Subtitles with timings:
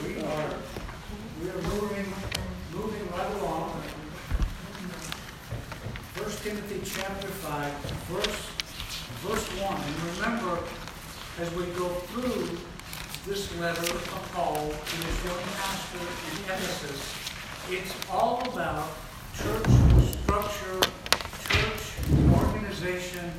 [0.00, 0.50] We are,
[1.42, 2.06] we are moving,
[2.72, 3.82] moving right along.
[6.14, 7.72] First Timothy chapter five,
[8.08, 8.48] verse,
[9.20, 9.76] verse one.
[9.76, 10.58] And remember,
[11.40, 12.58] as we go through
[13.26, 17.00] this letter of Paul to his young pastor in Ephesus,
[17.70, 18.88] it's all about
[19.36, 19.66] church
[20.22, 20.80] structure,
[21.50, 21.82] church
[22.32, 23.30] organization,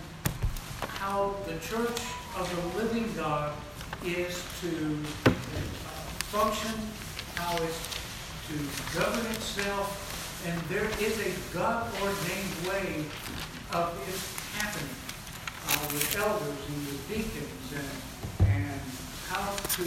[0.82, 2.00] how the church
[2.38, 3.54] of the living God
[4.06, 5.00] is to
[6.34, 6.74] function,
[7.36, 7.94] how it's
[8.50, 8.58] to
[8.98, 13.06] govern itself, and there is a God-ordained way
[13.70, 14.18] of it
[14.58, 14.98] happening
[15.70, 18.82] uh, with elders and with deacons and, and
[19.30, 19.46] how
[19.78, 19.86] to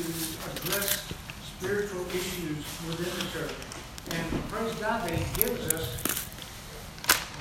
[0.54, 1.10] address
[1.42, 3.58] spiritual issues within the church.
[4.14, 5.98] And praise God that He gives us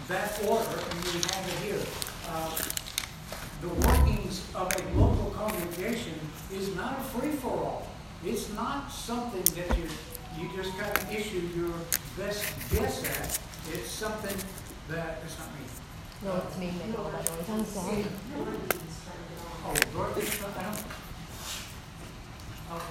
[0.07, 1.85] that order, and we have it here.
[2.27, 2.57] Uh,
[3.61, 6.17] the workings of a local congregation
[6.51, 7.85] is not a free-for-all.
[8.25, 9.85] It's not something that you,
[10.39, 11.73] you just kind of issue your
[12.17, 13.39] best guess at.
[13.71, 14.35] It's something
[14.89, 15.61] that, it's not me.
[16.23, 17.11] No, it's me, Nicole.
[17.13, 18.05] I'm sorry.
[19.67, 20.83] Oh, Dorothy, I don't.
[22.71, 22.81] Oh,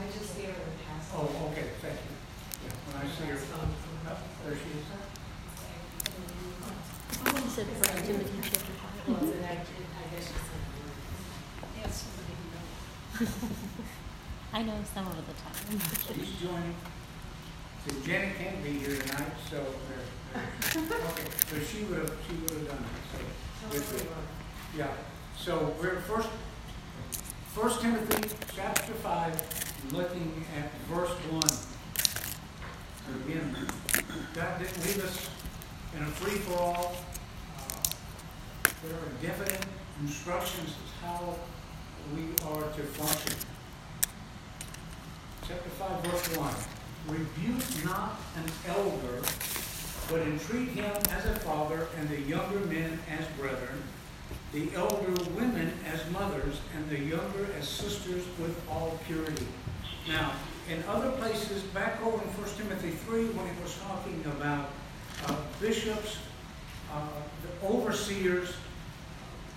[0.00, 0.54] I just see her
[0.88, 1.10] pass.
[1.14, 2.14] Oh, okay, thank you.
[2.64, 3.68] Yeah, When I see her, oh,
[4.46, 4.86] there she is.
[7.26, 8.72] I said First Timothy chapter
[9.08, 9.28] Well, five.
[9.28, 10.62] then I did, I guess she said.
[11.82, 12.06] Yes.
[14.52, 15.80] I know some of the time.
[16.18, 16.74] She's joining.
[17.86, 19.56] So Janet can't be here tonight, so,
[19.88, 20.98] there, there.
[20.98, 23.94] okay, so she would have, she would have done it, so.
[23.94, 24.08] good, good.
[24.76, 24.88] Yeah,
[25.36, 26.28] so we're first,
[27.54, 29.34] First Timothy chapter five,
[29.92, 31.54] looking at verse one.
[33.26, 33.54] Again,
[34.34, 35.28] God didn't leave us
[35.96, 36.96] in a free-for-all.
[37.58, 37.90] Uh,
[38.82, 39.66] There are definite
[40.00, 41.36] instructions as how
[42.12, 43.38] we are to function.
[45.46, 46.54] Chapter five, verse one.
[47.08, 49.22] Rebuke not an elder,
[50.10, 53.82] but entreat him as a father, and the younger men as brethren,
[54.52, 59.46] the elder women as mothers, and the younger as sisters with all purity.
[60.08, 60.32] Now,
[60.70, 64.70] in other places, back over in 1 Timothy 3, when it was talking about
[65.26, 66.16] uh, bishops,
[66.92, 67.06] uh,
[67.42, 68.54] the overseers,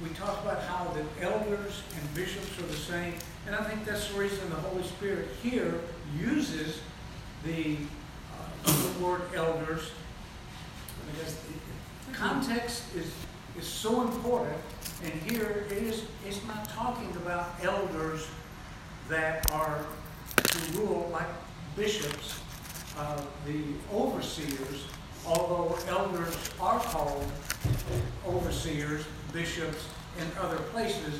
[0.02, 3.14] we talk about how the elders and bishops are the same,
[3.48, 5.82] and I think that's the reason the Holy Spirit here
[6.20, 6.82] uses
[7.44, 7.78] the,
[8.66, 9.92] uh, the word elders,
[11.12, 13.12] because the context is,
[13.58, 14.58] is so important,
[15.04, 18.28] and here it is, it's not talking about elders
[19.10, 19.86] that are
[20.44, 21.28] to rule like
[21.76, 22.40] bishops,
[23.00, 24.86] uh, the overseers,
[25.28, 27.26] although elders are called
[28.26, 29.86] overseers, bishops
[30.20, 31.20] in other places,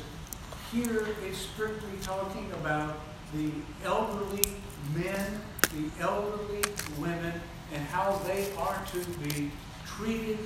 [0.72, 2.98] here it's strictly talking about
[3.34, 3.50] the
[3.84, 4.56] elderly
[4.94, 5.40] men,
[5.74, 6.62] the elderly
[6.98, 7.34] women,
[7.72, 9.50] and how they are to be
[9.86, 10.38] treated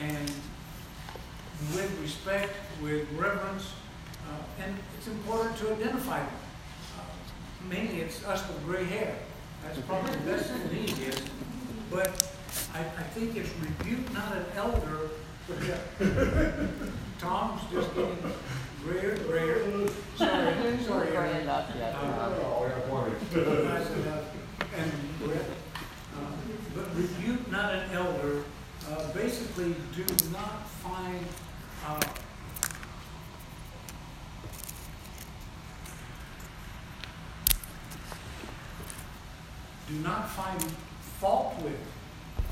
[0.00, 0.30] and
[1.74, 2.52] with respect,
[2.82, 3.72] with reverence,
[4.28, 6.28] uh, and it's important to identify them.
[6.98, 9.16] Uh, Mainly, it's us with gray hair.
[9.64, 11.22] That's probably the best and easiest.
[11.90, 12.35] But
[12.76, 15.08] I, I think it's rebuke not an elder.
[17.18, 18.18] Tom's just getting
[18.84, 19.98] grayer, and grayer.
[20.16, 21.16] Sorry, sorry.
[21.16, 21.48] Aaron.
[21.48, 21.58] Uh,
[23.32, 24.24] Nice enough.
[24.76, 24.92] And,
[25.24, 25.38] uh,
[26.74, 28.42] but rebuke not an elder,
[28.90, 31.24] uh, basically do not find,
[31.86, 32.00] uh,
[39.88, 40.60] do not find
[41.20, 41.78] fault with,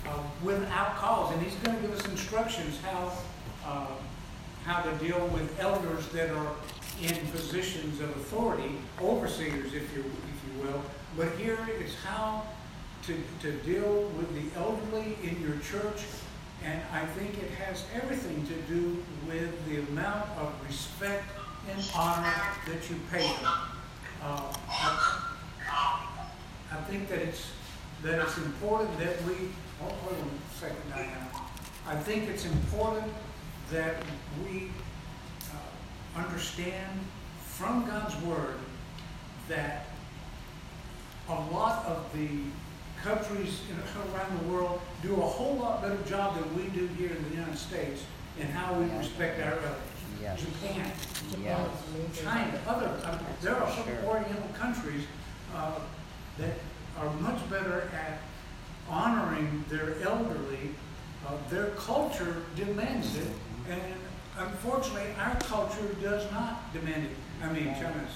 [0.07, 1.33] uh, without cause.
[1.33, 3.13] And he's gonna give us instructions how,
[3.67, 3.87] uh,
[4.65, 6.53] how to deal with elders that are
[7.03, 10.83] in positions of authority, overseers, if you, if you will.
[11.17, 12.45] But here is how
[13.07, 16.03] to, to deal with the elderly in your church.
[16.65, 21.25] And I think it has everything to do with the amount of respect
[21.71, 22.33] and honor
[22.67, 23.53] that you pay them.
[24.23, 25.19] Uh, I,
[26.73, 27.51] I think that it's,
[28.05, 29.33] that it's important that we,
[29.83, 31.29] oh, hold on a second, Diana.
[31.87, 33.11] I think it's important
[33.73, 33.97] that
[34.45, 34.71] we
[35.51, 37.01] uh, understand
[37.41, 38.57] from God's Word
[39.49, 39.87] that
[41.31, 42.29] a lot of the
[43.03, 43.77] countries in,
[44.15, 47.37] around the world do a whole lot better job than we do here in the
[47.37, 48.03] United States
[48.39, 49.73] in how we respect our elders.
[50.21, 50.41] Yes.
[50.41, 50.93] Japan,
[51.43, 51.67] Yeah.
[52.23, 54.05] China, other, uh, there are some Sure.
[54.07, 55.05] Oriental countries
[55.55, 55.73] uh,
[56.39, 56.53] that
[56.99, 58.19] are much better at
[58.89, 60.71] honoring their elderly.
[61.27, 63.29] Uh, Their culture demands it,
[63.71, 63.81] and
[64.39, 67.17] unfortunately, our culture does not demand it.
[67.43, 68.13] I mean, China's,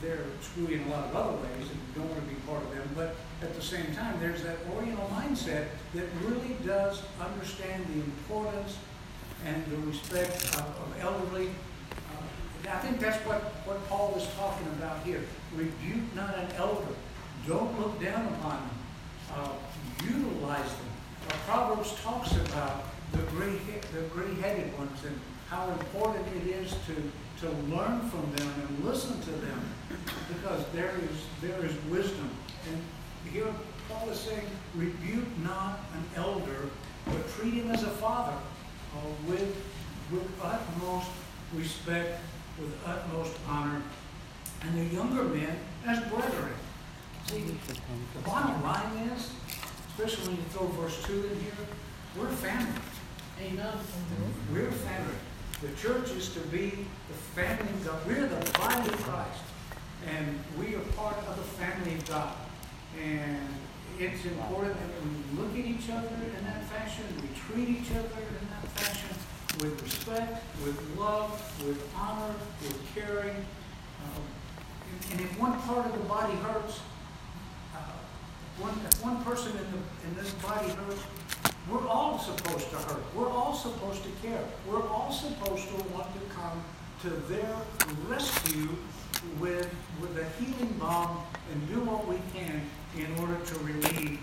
[0.00, 2.70] they're screwy in a lot of other ways and don't want to be part of
[2.74, 8.00] them, but at the same time, there's that Oriental mindset that really does understand the
[8.00, 8.78] importance
[9.44, 11.50] and the respect of, of elderly.
[11.92, 15.22] Uh, I think that's what, what Paul is talking about here.
[15.54, 16.94] Rebuke not an elder.
[17.48, 18.70] Don't look down upon them.
[19.34, 19.52] Uh,
[20.04, 20.90] utilize them.
[21.28, 23.58] Uh, Proverbs talks about the gray,
[23.94, 25.18] the gray-headed ones and
[25.48, 26.94] how important it is to,
[27.40, 29.62] to learn from them and listen to them
[30.28, 32.28] because there is, there is wisdom.
[32.68, 33.46] And here
[33.88, 36.68] Paul is saying, rebuke not an elder,
[37.06, 39.56] but treat him as a father uh, with,
[40.10, 41.08] with utmost
[41.54, 42.20] respect,
[42.60, 43.80] with utmost honor,
[44.60, 46.52] and the younger men as brethren.
[47.28, 49.30] See, the bottom line is,
[49.92, 51.52] especially when you throw verse 2 in here,
[52.16, 52.80] we're a family.
[53.42, 53.74] Amen.
[54.50, 55.14] We're a family.
[55.60, 58.06] The church is to be the family of God.
[58.06, 59.42] We're the body of Christ.
[60.08, 62.34] And we are part of the family of God.
[62.98, 63.46] And
[63.98, 68.24] it's important that we look at each other in that fashion, we treat each other
[68.40, 69.14] in that fashion,
[69.60, 71.30] with respect, with love,
[71.66, 72.32] with honor,
[72.62, 73.36] with caring.
[73.36, 74.22] Um,
[75.12, 76.80] and if one part of the body hurts,
[78.60, 81.02] one, if one person in, the, in this body hurts,
[81.70, 83.02] we're all supposed to hurt.
[83.14, 84.42] We're all supposed to care.
[84.66, 86.62] We're all supposed to want to come
[87.02, 87.54] to their
[88.08, 88.68] rescue
[89.38, 91.22] with, with a healing balm
[91.52, 92.62] and do what we can
[92.96, 94.18] in order to relieve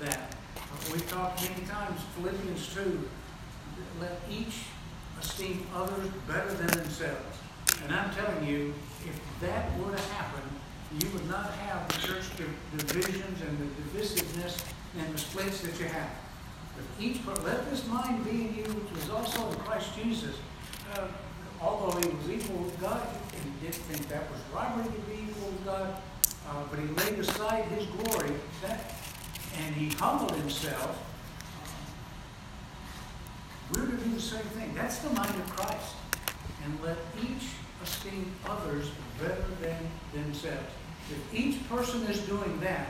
[0.00, 0.34] that.
[0.92, 3.08] We've talked many times, Philippians 2,
[4.00, 4.64] let each
[5.20, 7.38] esteem others better than themselves.
[7.84, 8.74] And I'm telling you,
[9.04, 10.42] if that were to happen,
[10.96, 12.24] you would not have the church
[12.76, 14.64] divisions and the divisiveness
[14.98, 16.10] and the splits that you have.
[16.76, 20.36] But each, let this mind be in you, which was also in Christ Jesus.
[20.94, 21.08] Uh,
[21.60, 25.28] although he was equal with God, and he didn't think that was robbery to be
[25.28, 26.00] equal with God,
[26.48, 28.32] uh, but he laid aside his glory,
[28.62, 28.94] that,
[29.58, 31.04] and he humbled himself.
[33.72, 34.74] We're going to do the same thing.
[34.74, 35.94] That's the mind of Christ.
[36.64, 37.50] And let each
[37.82, 38.90] esteem others
[39.20, 39.76] better than
[40.12, 40.72] themselves.
[41.10, 42.88] If each person is doing that,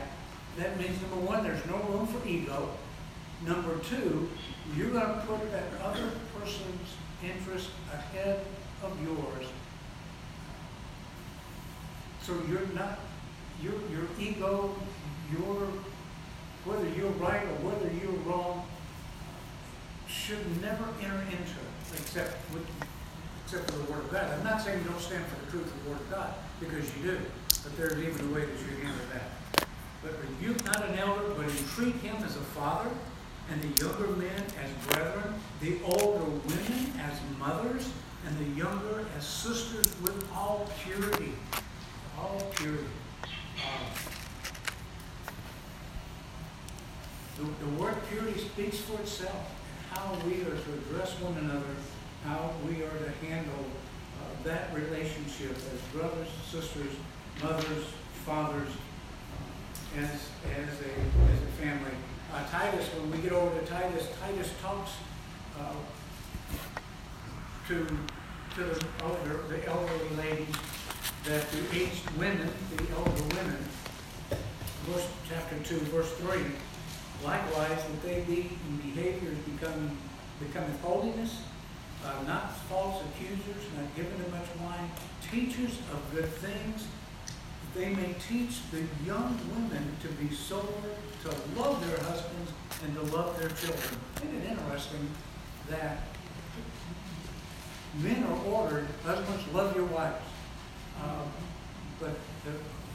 [0.57, 2.69] that means number one, there's no room for ego.
[3.45, 4.29] Number two,
[4.75, 8.41] you're going to put that other person's interest ahead
[8.83, 9.47] of yours.
[12.21, 12.99] So you're not,
[13.63, 14.75] your, your ego,
[15.31, 15.67] your,
[16.65, 18.65] whether you're right or whether you're wrong,
[20.07, 22.67] should never enter into it, except with,
[23.51, 24.29] except for the Word of God.
[24.31, 26.85] I'm not saying you don't stand for the truth of the Word of God, because
[26.95, 27.17] you do,
[27.63, 29.67] but there's even a way that you handle that.
[30.03, 32.91] But rebuke not an elder, but entreat him as a father,
[33.51, 37.89] and the younger men as brethren, the older women as mothers,
[38.27, 41.33] and the younger as sisters with all purity.
[42.19, 42.85] All purity.
[43.23, 43.89] Uh,
[47.37, 49.33] the, the word purity speaks for itself.
[49.33, 51.65] and How we are to address one another,
[52.23, 53.65] how we are to handle
[54.19, 56.93] uh, that relationship as brothers, sisters,
[57.41, 57.85] mothers,
[58.25, 60.91] fathers, uh, as, as, a,
[61.31, 61.91] as a family.
[62.33, 64.91] Uh, Titus, when we get over to Titus, Titus talks
[65.59, 65.73] uh,
[67.67, 67.85] to,
[68.55, 70.55] to the elder, the elderly ladies,
[71.25, 73.57] that the aged women, the elder women,
[74.85, 76.43] verse, chapter two, verse three,
[77.23, 79.97] likewise, that they be in behaviors becoming,
[80.39, 81.41] becoming holiness,
[82.05, 84.89] uh, not false accusers, not given to much wine,
[85.31, 86.87] teachers of good things,
[87.75, 90.89] they may teach the young women to be sober,
[91.23, 92.51] to love their husbands,
[92.83, 93.99] and to love their children.
[94.17, 95.09] Isn't it interesting
[95.69, 96.03] that
[97.95, 100.23] men are ordered, husbands, love your wives.
[101.03, 101.29] Um,
[101.99, 102.15] but
[102.45, 102.51] the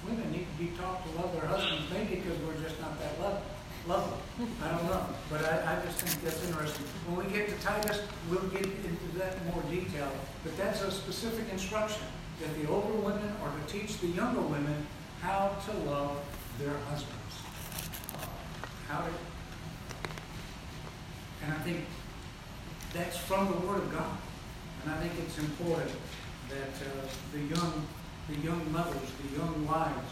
[0.09, 3.21] women need to be taught to love their husbands, maybe because we're just not that
[3.21, 3.43] love,
[3.87, 4.19] lovely.
[4.63, 6.87] I don't know, but I, I just think that's interesting.
[7.07, 8.01] When we get to Titus,
[8.31, 10.11] we'll get into that in more detail,
[10.43, 12.07] but that's a specific instruction,
[12.41, 14.87] that the older women are to teach the younger women
[15.21, 16.25] how to love
[16.59, 17.35] their husbands.
[18.89, 19.11] How to,
[21.45, 21.85] and I think
[22.93, 24.17] that's from the Word of God.
[24.83, 25.91] And I think it's important
[26.51, 27.87] that uh, the young,
[28.29, 30.11] the young mothers, the young wives,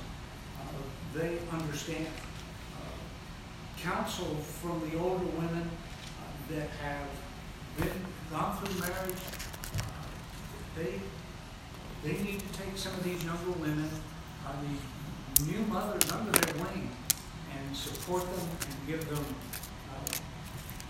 [0.60, 2.06] uh, they understand
[3.82, 7.08] counsel from the older women uh, that have
[7.76, 7.90] been,
[8.30, 9.22] gone through marriage.
[9.76, 10.06] uh,
[10.76, 11.00] They,
[12.04, 13.90] they need to take some of these younger women,
[14.46, 16.90] uh, these new mothers under their wing
[17.56, 19.24] and support them and give them
[19.90, 20.12] uh,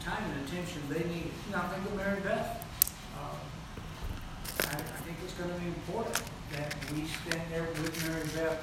[0.05, 1.31] time and attention they need.
[1.51, 2.65] Know, think of Mary Beth.
[3.17, 6.23] Uh, I, I think it's gonna be important
[6.53, 8.61] that we stand there with Mary Beth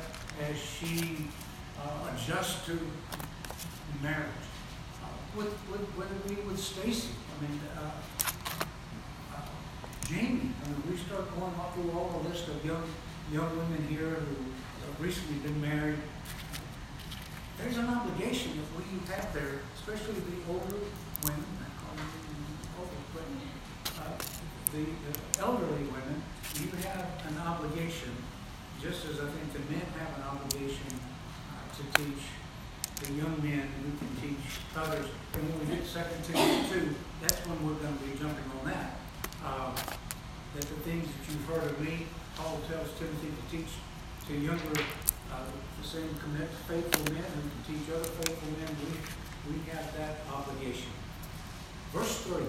[0.50, 1.26] as she,
[1.82, 2.78] uh, adjusts to
[4.02, 4.46] marriage.
[5.02, 7.92] Uh, With, with, whether be with Stacy, I mean, uh,
[9.36, 9.42] uh,
[10.06, 12.84] Jamie, I mean, we start going off through all the list of young,
[13.32, 14.36] young women here who
[14.86, 16.00] have recently been married.
[17.58, 20.80] There's an obligation that we have there, especially the older
[21.24, 21.46] women,
[24.00, 24.18] uh,
[24.72, 26.24] the, the elderly women,
[26.56, 28.12] you have an obligation,
[28.82, 31.00] just as I think the men have an obligation,
[31.52, 32.24] uh, to teach
[33.02, 35.08] the young men who can teach others.
[35.34, 39.00] And when we get second Timothy two, that's when we're gonna be jumping on that.
[39.44, 39.72] Uh,
[40.56, 43.72] that the things that you've heard of me, Paul tells Timothy to teach
[44.28, 44.82] to younger,
[45.32, 45.46] uh,
[45.82, 48.70] the same commit faithful men who can teach other faithful men.
[48.84, 50.92] We, we have that obligation.
[51.94, 52.44] Verse three.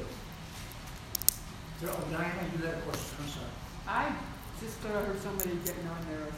[1.81, 3.55] There- Oh, Diana, you had a question, I'm sorry.
[3.89, 4.13] I
[4.61, 6.29] just thought I heard somebody getting on there.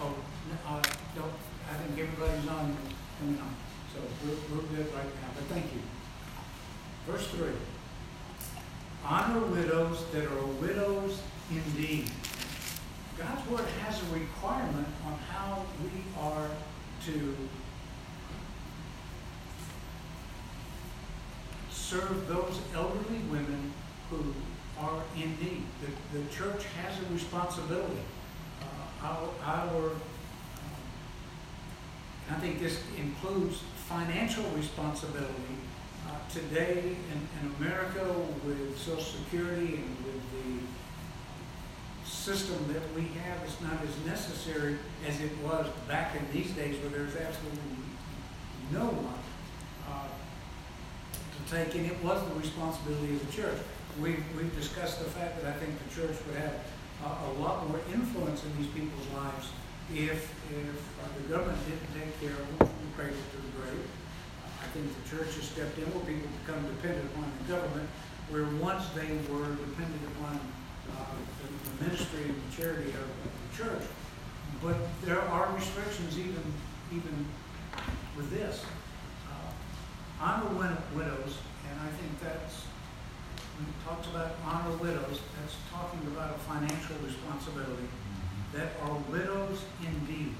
[0.00, 0.82] Oh, n- uh,
[1.16, 1.34] don't,
[1.68, 5.80] I think everybody's on, coming so we're, we're good right now, but thank you.
[7.06, 7.50] Verse three.
[9.04, 11.20] Honor widows that are widows
[11.50, 12.10] indeed.
[13.16, 16.48] God's word has a requirement on how we are
[17.06, 17.36] to
[21.70, 23.72] serve those elderly women
[24.10, 24.34] who
[24.78, 25.64] are in need.
[25.80, 28.02] The, the church has a responsibility.
[28.60, 29.90] Uh, our, our,
[32.30, 35.56] I think this includes financial responsibility.
[36.06, 38.04] Uh, today in, in America
[38.44, 45.20] with Social Security and with the system that we have, it's not as necessary as
[45.20, 47.60] it was back in these days where there's absolutely
[48.72, 49.20] no one
[49.88, 50.08] uh,
[51.32, 53.58] to take, and it was the responsibility of the church.
[54.00, 56.54] We've, we've discussed the fact that I think the church would have
[57.04, 59.48] a, a lot more influence in these people's lives
[59.94, 63.88] if, if uh, the government didn't take care of them from cradle to the grave.
[64.60, 67.88] I think the church has stepped in where people become dependent upon the government,
[68.28, 70.36] where once they were dependent upon
[70.92, 73.84] uh, the, the ministry and the charity of, of the church.
[74.60, 76.44] But there are restrictions even,
[76.92, 77.24] even
[78.16, 78.64] with this.
[79.24, 79.48] Uh,
[80.20, 82.68] honor wid- widows, and I think that's,
[83.56, 87.88] when it talks about honor widows, that's talking about a financial responsibility
[88.54, 90.34] that are widows indeed.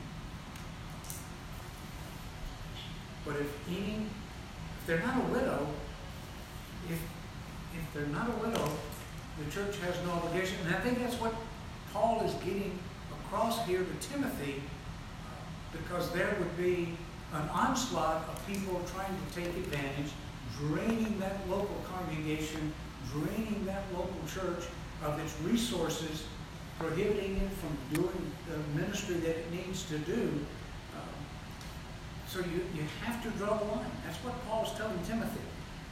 [3.25, 4.07] But if any,
[4.81, 5.67] if they're not a widow,
[6.89, 6.99] if,
[7.75, 8.71] if they're not a widow,
[9.39, 11.35] the church has no obligation, and I think that's what
[11.93, 12.79] Paul is getting
[13.13, 14.63] across here to Timothy,
[15.73, 16.95] because there would be
[17.35, 20.11] an onslaught of people trying to take advantage,
[20.59, 22.73] draining that local congregation,
[23.13, 24.65] draining that local church
[25.05, 26.25] of its resources,
[26.79, 30.23] prohibiting it from doing the ministry that it needs to do.
[30.95, 31.19] Um,
[32.29, 33.91] So you, you have to draw the line.
[34.05, 35.41] That's what Paul's telling Timothy.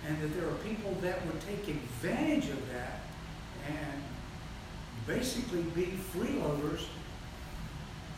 [0.07, 3.01] And that there are people that would take advantage of that
[3.69, 4.03] and
[5.07, 6.87] basically be freeloaders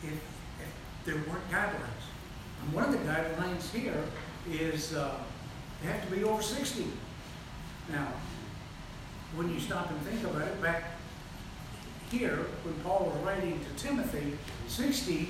[0.03, 0.71] if, if
[1.05, 2.05] there weren't guidelines.
[2.61, 4.03] And one of the guidelines here
[4.51, 5.15] is uh,
[5.81, 6.85] you have to be over 60.
[7.91, 8.07] Now,
[9.35, 10.98] when you stop and think about it, back
[12.11, 14.37] here, when Paul was writing to Timothy,
[14.67, 15.29] 60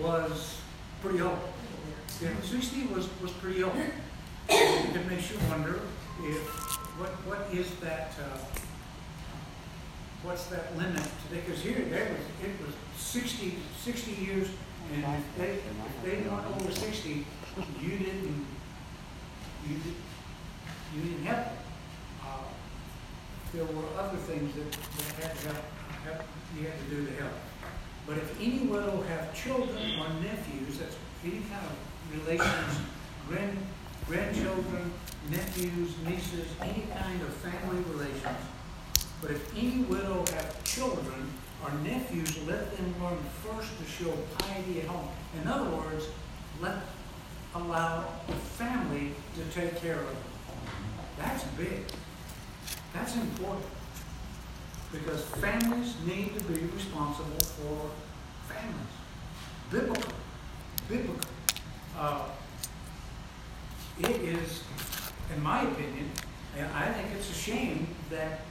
[0.00, 0.60] was
[1.02, 1.38] pretty old.
[2.22, 3.74] Yeah, 60 was, was pretty old.
[4.48, 5.80] It makes you wonder
[6.22, 6.42] if,
[6.98, 8.38] what, what is that, uh,
[10.22, 11.02] what's that limit?
[11.28, 11.42] today?
[11.44, 14.48] Because here, there was, it was 60, 60 years,
[14.92, 17.26] and if they, if they weren't over 60,
[17.80, 18.46] you didn't,
[19.68, 19.94] you did,
[20.94, 21.56] you didn't help them.
[22.22, 22.38] Uh,
[23.52, 25.64] There were other things that, that had to help,
[26.56, 27.32] you have to do to help.
[28.06, 32.80] But if any widow have children or nephews, that's any kind of relations,
[33.28, 33.58] grand,
[34.06, 34.92] grandchildren,
[35.30, 38.38] nephews, nieces, any kind of family relations.
[39.20, 41.30] But if any widow have children
[41.62, 45.08] or nephews, let them learn first to show piety at home.
[45.40, 46.06] In other words,
[46.60, 46.76] let,
[47.54, 50.16] allow the family to take care of them.
[51.18, 51.84] That's big.
[52.92, 53.64] That's important.
[54.94, 57.90] Because families need to be responsible for
[58.46, 58.94] families.
[59.70, 60.12] Biblical.
[60.88, 61.28] Biblical.
[61.98, 62.28] Uh,
[63.98, 64.62] it is,
[65.34, 66.10] in my opinion,
[66.56, 68.42] and I think it's a shame that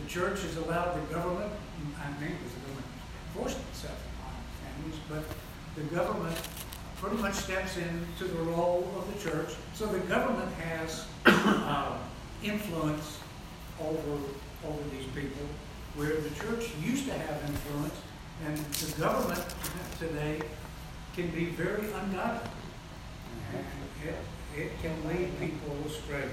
[0.00, 1.52] the church has allowed the government,
[2.02, 2.86] I mean, because the government
[3.34, 4.32] forced itself on
[4.64, 5.24] families, but
[5.76, 6.36] the government
[6.96, 9.50] pretty much steps into the role of the church.
[9.74, 11.98] So the government has uh,
[12.42, 13.18] influence
[13.80, 14.18] over,
[14.66, 15.46] over these people.
[15.96, 17.94] Where the church used to have influence,
[18.46, 19.44] and the government
[19.98, 20.40] today
[21.14, 22.50] can be very ungodly.
[24.06, 24.14] It,
[24.56, 26.28] it can lead people astray.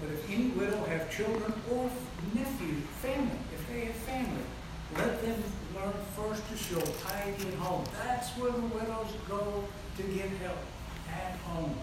[0.00, 1.90] But if any widow have children or
[2.34, 4.42] nephew, family, if they have family,
[4.96, 5.42] let them
[5.74, 7.84] learn first to show piety at home.
[8.04, 9.64] That's where the widows go
[9.96, 10.58] to get help,
[11.08, 11.76] at home.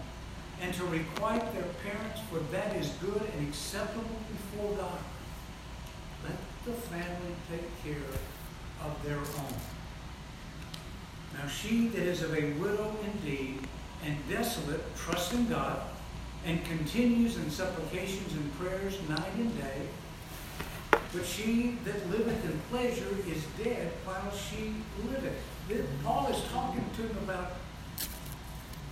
[0.61, 4.99] And to requite their parents, for that is good and acceptable before God.
[6.23, 8.09] Let the family take care
[8.83, 9.53] of their own.
[11.37, 13.59] Now she that is of a widow indeed,
[14.03, 15.81] and desolate, trusts in God,
[16.45, 19.87] and continues in supplications and prayers night and day.
[21.13, 24.75] But she that liveth in pleasure is dead while she
[25.09, 25.35] liveth.
[26.03, 27.53] Paul is talking to him about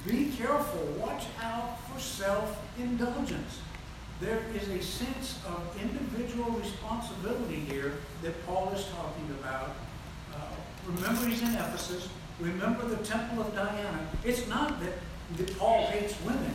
[0.05, 3.59] be careful, watch out for self-indulgence.
[4.19, 7.93] There is a sense of individual responsibility here
[8.23, 9.75] that Paul is talking about.
[10.33, 10.39] Uh,
[10.87, 12.09] remember, he's in Ephesus.
[12.39, 14.07] Remember the temple of Diana.
[14.23, 14.93] It's not that,
[15.37, 16.53] that Paul hates women.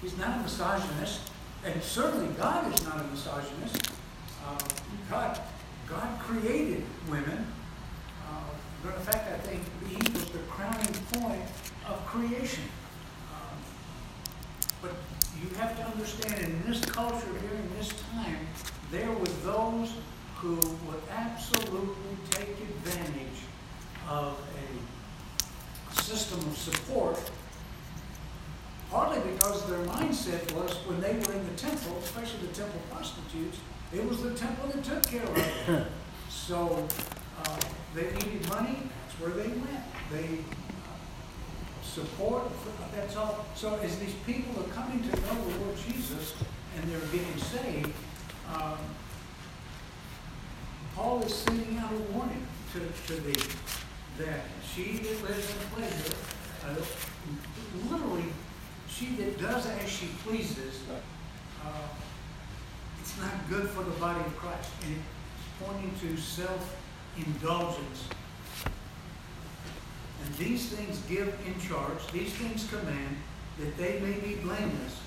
[0.00, 1.30] He's not a misogynist.
[1.64, 3.90] And certainly God is not a misogynist.
[4.46, 4.58] Uh,
[5.10, 5.40] God,
[5.88, 7.46] God created women.
[8.26, 8.40] Uh,
[8.82, 9.60] but in fact, I think
[9.90, 11.42] Eve was the crowning point
[11.88, 12.64] of creation.
[15.42, 18.46] You have to understand, in this culture during this time,
[18.90, 19.92] there were those
[20.36, 23.40] who would absolutely take advantage
[24.08, 27.18] of a system of support,
[28.90, 33.58] partly because their mindset was when they were in the temple, especially the temple prostitutes,
[33.92, 35.34] it was the temple that took care of
[35.66, 35.86] them.
[36.30, 36.86] So
[37.44, 37.58] uh,
[37.92, 39.82] they needed money, that's where they went.
[40.12, 40.38] They
[41.96, 42.42] support,
[42.94, 43.46] that's all.
[43.54, 46.34] So as these people are coming to know the Lord Jesus
[46.76, 47.92] and they're getting saved,
[48.54, 48.78] um,
[50.94, 53.48] Paul is sending out a warning to, to thee
[54.18, 56.16] that she that lives in pleasure,
[56.66, 56.76] uh,
[57.90, 58.30] literally,
[58.88, 60.82] she that does as she pleases,
[61.64, 61.88] uh,
[63.00, 64.70] it's not good for the body of Christ.
[64.84, 68.08] And it's pointing to self-indulgence.
[70.24, 73.16] And these things give in charge, these things command,
[73.58, 75.00] that they may be blameless.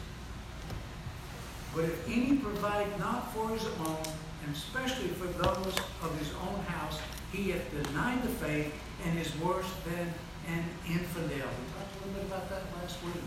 [1.76, 4.04] But if any provide not for his own,
[4.46, 7.00] and especially for those of his own house,
[7.32, 8.74] he hath denied the faith
[9.06, 10.14] and is worse than
[10.48, 11.30] an infidel.
[11.30, 13.22] We talked a little bit about that last week.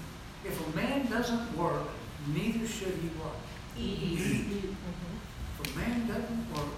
[0.45, 1.87] If a man doesn't work,
[2.35, 3.37] neither should he what?
[3.79, 4.19] Eat.
[5.63, 6.69] If a man doesn't work,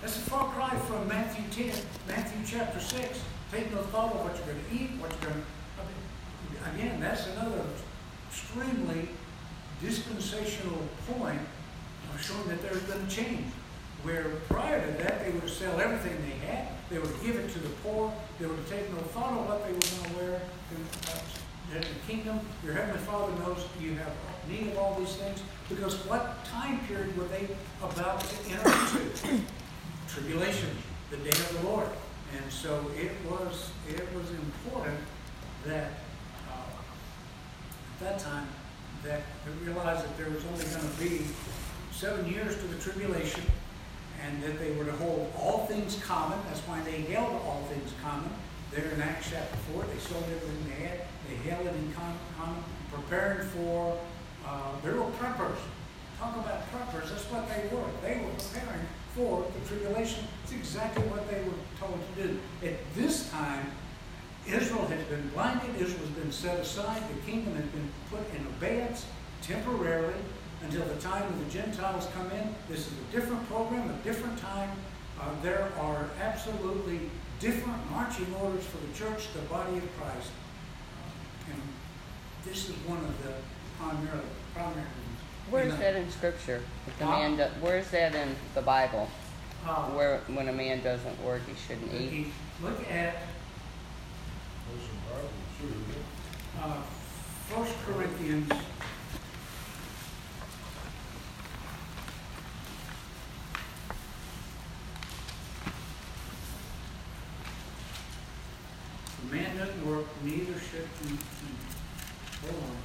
[0.00, 3.20] That's a far cry from Matthew 10, Matthew chapter 6.
[3.50, 6.74] Take no thought of what you're going to eat, what you're going to.
[6.76, 7.64] Again, that's another
[8.28, 9.08] extremely
[9.82, 10.78] dispensational
[11.10, 11.40] point
[12.14, 13.46] of showing that there's been a change.
[14.02, 17.58] Where prior to that, they would sell everything they had, they would give it to
[17.58, 20.40] the poor, they would take no thought of what they were going to wear.
[21.06, 24.12] Uh, In the kingdom, your heavenly Father knows you have
[24.48, 27.48] need of all these things, because what time period were they
[27.82, 29.42] about to enter into?
[30.08, 30.68] Tribulation,
[31.10, 31.88] the day of the Lord.
[32.36, 34.98] And so it was, it was important
[35.64, 35.92] that,
[36.48, 38.46] uh, at that time,
[39.04, 41.26] that they realized that there was only gonna be
[41.92, 43.42] seven years to the tribulation,
[44.22, 47.92] and that they were to hold all things common, that's why they held all things
[48.02, 48.30] common.
[48.70, 52.62] There in Acts chapter four, they sold everything they had, they held it in common,
[52.92, 53.98] preparing for,
[54.50, 55.58] uh, they were preppers.
[56.18, 61.02] Talk about preppers, that's what they were, they were preparing for the tribulation, it's exactly
[61.04, 62.38] what they were told to do.
[62.66, 63.70] At this time,
[64.46, 68.46] Israel has been blinded, Israel has been set aside, the kingdom has been put in
[68.46, 69.06] abeyance
[69.42, 70.20] temporarily
[70.62, 72.54] until the time when the Gentiles come in.
[72.68, 74.70] This is a different program, a different time.
[75.18, 77.00] Uh, there are absolutely
[77.38, 80.30] different marching orders for the church, the body of Christ.
[81.50, 81.60] And
[82.44, 83.34] this is one of the
[83.78, 84.86] primary, primary ones.
[85.50, 86.62] Where's that in scripture?
[86.86, 87.10] If a Huh?
[87.18, 89.08] man, do- where's that in the Bible?
[89.66, 92.10] uh, Where, when a man doesn't work, he shouldn't eat?
[92.10, 92.32] he-
[92.62, 93.16] Look at
[96.62, 96.82] uh,
[97.48, 98.52] First Corinthians
[109.22, 111.20] The man doesn't work, neither should he eat.
[112.42, 112.76] Hold on.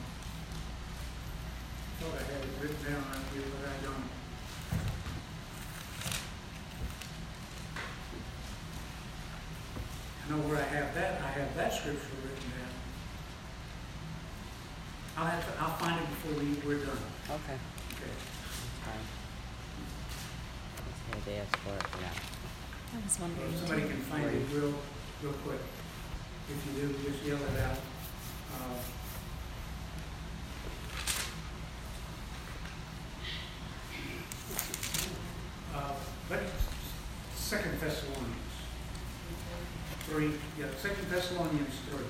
[2.00, 4.10] Thought I had it written down right here, but I don't.
[10.26, 12.74] I know where I have that, I have that scripture written down.
[15.18, 16.98] I'll have to, I'll find it before we, we're done.
[17.30, 17.58] Okay.
[17.94, 18.10] Okay.
[18.10, 19.06] that's fine.
[21.14, 22.18] need to ask for it or not?
[22.95, 23.54] I was wondering.
[23.58, 24.74] somebody can find it real,
[25.22, 25.60] real quick.
[26.50, 27.78] If you do, just yell it out.
[28.54, 28.76] Uh,
[35.74, 35.94] Uh,
[36.30, 36.40] but
[37.36, 38.34] Second Thessalonians,
[40.08, 42.06] three, yeah, Second Thessalonians three.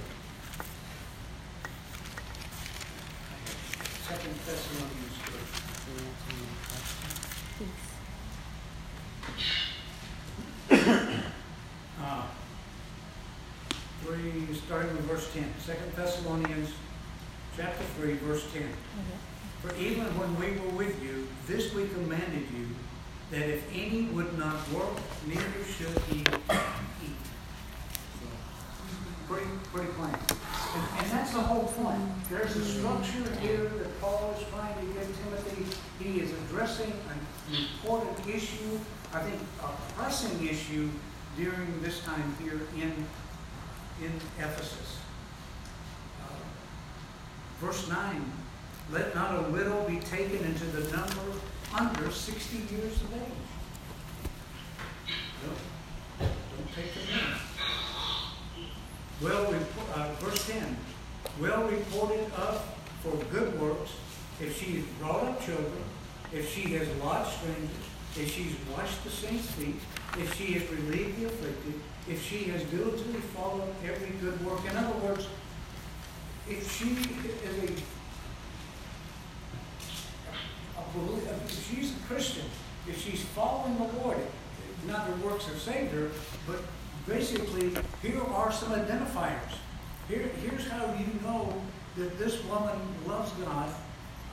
[4.07, 5.45] Second Thessalonians three.
[5.85, 7.09] Can you answer my question?
[7.57, 7.83] Please.
[12.01, 12.23] Uh,
[14.03, 15.49] Three, starting with verse ten.
[15.65, 16.69] Second Thessalonians,
[17.57, 18.61] chapter three, verse ten.
[18.61, 19.17] Okay.
[19.63, 22.67] For even when we were with you, this we commanded you,
[23.31, 24.93] that if any would not work,
[25.25, 27.17] neither should he eat.
[28.21, 28.27] So,
[29.27, 30.13] Pretty, pretty plain.
[30.13, 31.99] And, and that's the whole point.
[32.29, 35.65] There's a structure here that Paul is trying to give Timothy.
[35.97, 37.19] He is addressing an
[37.57, 38.77] important issue,
[39.11, 40.91] I think a pressing issue
[41.35, 42.93] during this time here in,
[44.05, 44.99] in Ephesus.
[47.61, 48.31] Verse nine,
[48.91, 51.39] let not a widow be taken into the number
[51.73, 53.21] under sixty years of age.
[55.41, 58.65] Don't, don't take them in.
[59.21, 59.55] Well,
[59.93, 60.77] uh, verse ten,
[61.39, 62.61] well reported of
[63.01, 63.91] for good works,
[64.41, 65.83] if she has brought up children,
[66.33, 67.69] if she has lodged strangers,
[68.17, 69.79] if she's washed the saints' feet,
[70.17, 74.59] if she has relieved the afflicted, if she has diligently followed every good work.
[74.69, 75.27] In other words,
[76.49, 77.73] if she is a
[80.77, 82.45] a if she's a Christian,
[82.87, 84.17] if she's following the Lord,
[84.87, 86.09] not her works have saved her,
[86.47, 86.61] but
[87.07, 89.57] basically, here are some identifiers.
[90.07, 91.53] Here, here's how you know
[91.97, 92.77] that this woman
[93.07, 93.69] loves God.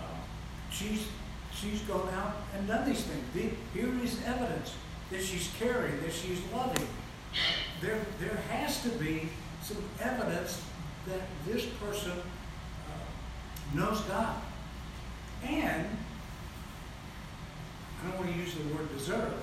[0.01, 0.05] Uh,
[0.70, 1.07] She's,
[1.55, 3.25] she's gone out and done these things.
[3.35, 4.75] The- Here is evidence
[5.11, 6.87] that she's caring, that she's loving.
[7.81, 9.29] There, there has to be
[9.62, 10.61] some evidence
[11.09, 14.37] that this person uh, knows God.
[15.45, 15.87] And,
[18.03, 19.35] I don't want to use the word deserve,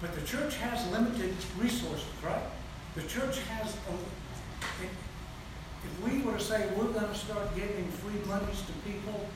[0.00, 2.42] but the church has limited resources, right?
[2.94, 8.20] The church has, a- if we were to say we're going to start giving free
[8.26, 9.28] monies to people,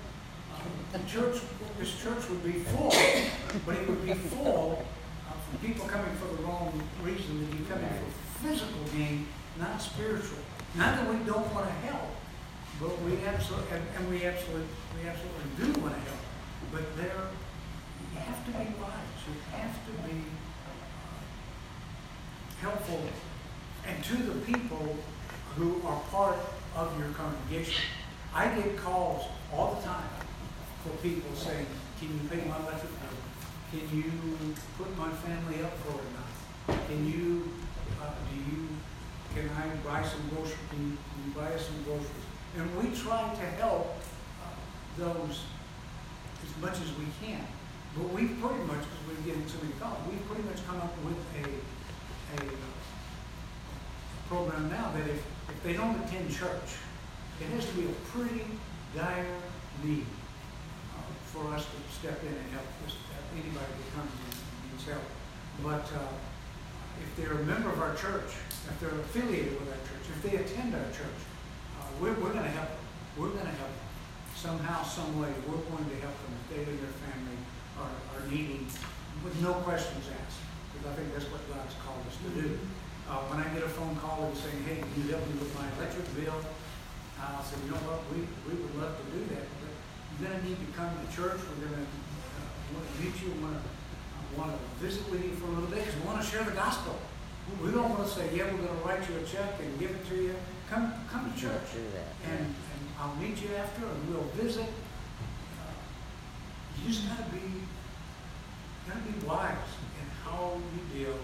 [0.54, 1.40] um, the church,
[1.78, 2.92] this church would be full,
[3.64, 4.85] but it would be full
[5.28, 9.26] uh, from people coming for the wrong reason, they'd be coming for physical gain,
[9.58, 10.38] not spiritual.
[10.74, 12.08] Not that we don't want to help,
[12.80, 16.22] but we absolutely, and, and we absolutely, we absolutely do want to help.
[16.72, 17.28] But there,
[18.12, 20.16] you have to be wise, you have to be
[20.64, 21.20] uh,
[22.61, 23.02] helpful,
[23.87, 24.96] and to the people
[25.56, 26.38] who are part
[26.74, 27.85] of your congregation.
[28.35, 30.08] I get calls all the time
[30.82, 31.66] for people saying,
[32.00, 33.20] can you pay my electric bill?
[33.70, 34.11] Can you
[34.78, 36.87] put my family up for a night?
[36.88, 37.50] Can you,
[38.00, 38.68] uh, do you,
[39.34, 40.58] can I buy some groceries?
[40.70, 42.26] Can you, buy us some groceries?
[42.56, 43.96] And we try to help
[44.44, 44.52] uh,
[44.98, 45.44] those
[46.44, 47.44] as much as we can.
[47.96, 50.92] But we've pretty much, because we're getting so many calls, we've pretty much come up
[51.04, 51.48] with a,
[52.36, 52.48] a
[54.28, 56.76] program now that if, if they don't attend church,
[57.40, 58.44] it has to be a pretty
[58.94, 59.26] dire
[59.84, 60.06] need
[60.96, 64.72] uh, for us to step in and help this, uh, anybody that comes in and
[64.72, 65.04] needs help.
[65.62, 66.12] But uh,
[67.00, 68.32] if they're a member of our church,
[68.68, 71.20] if they're affiliated with our church, if they attend our church,
[71.79, 72.85] uh, we're, we're going to help them.
[73.18, 73.88] We're going to help them
[74.37, 75.31] somehow, some way.
[75.46, 77.38] We're going to help them if they and their family
[77.79, 78.66] are, are needing,
[79.25, 80.40] with no questions asked.
[80.72, 82.48] Because I think that's what God's called us to do.
[83.11, 85.53] Uh, when I get a phone call and saying, hey, can you help me with
[85.59, 86.38] my electric bill?
[87.22, 89.70] I'll say, you know what, we, we would love to do that, but
[90.18, 94.27] you're gonna need to come to church, we're gonna, uh, wanna meet you, wanna, uh,
[94.35, 96.98] wanna visit with you for a little bit, because we wanna share the gospel.
[97.62, 100.14] We- don't wanna say, yeah, we're gonna write you a check and give it to
[100.16, 100.35] you,
[100.70, 101.74] come, come to church.
[102.31, 104.66] And, and I'll meet you after, and we'll visit.
[105.61, 105.72] Uh,
[106.83, 107.62] You just gotta be,
[108.88, 111.14] gotta be wise in how you deal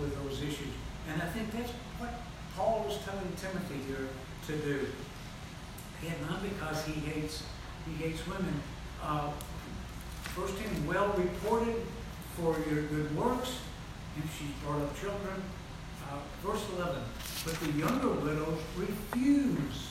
[0.00, 0.74] with those issues.
[1.08, 2.12] And I think that's what
[2.56, 4.08] Paul was telling Timothy here
[4.46, 4.86] to do.
[6.06, 7.42] And not because he hates,
[7.86, 8.60] he hates women.
[9.02, 9.30] Uh,
[10.34, 11.76] First thing, well reported
[12.36, 13.58] for your good works,
[14.16, 15.42] and she's brought up children.
[16.04, 17.02] Uh, Verse eleven,
[17.44, 19.88] but the younger widows refuse,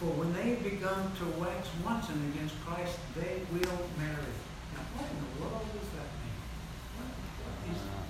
[0.00, 4.34] for when they have begun to wax wanton against Christ, they will marry.
[4.74, 6.38] Now, what in the world does that mean?
[6.98, 7.14] What,
[7.46, 8.02] what is Uh,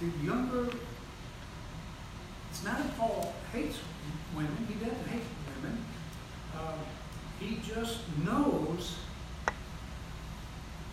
[0.00, 0.76] the younger,
[2.50, 3.78] it's not that Paul hates
[4.36, 5.24] women, he doesn't hate
[5.56, 5.84] women.
[6.54, 6.76] Uh,
[7.40, 8.96] he just knows,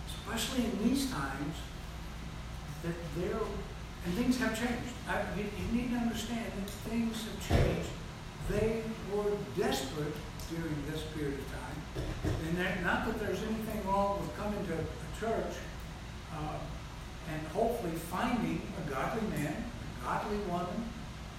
[0.07, 1.55] especially in these times,
[2.83, 3.39] that they're,
[4.05, 4.93] and things have changed.
[5.07, 7.89] I, you, need to understand that things have changed.
[8.49, 10.15] They were desperate
[10.49, 11.69] during this period of time.
[12.47, 15.55] And not that there's anything wrong with coming to a church,
[16.33, 16.57] uh,
[17.31, 19.55] and hopefully finding a godly man,
[20.01, 20.83] a godly woman,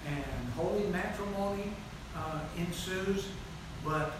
[0.07, 1.71] and holy matrimony
[2.15, 3.27] uh, ensues,
[3.83, 4.13] but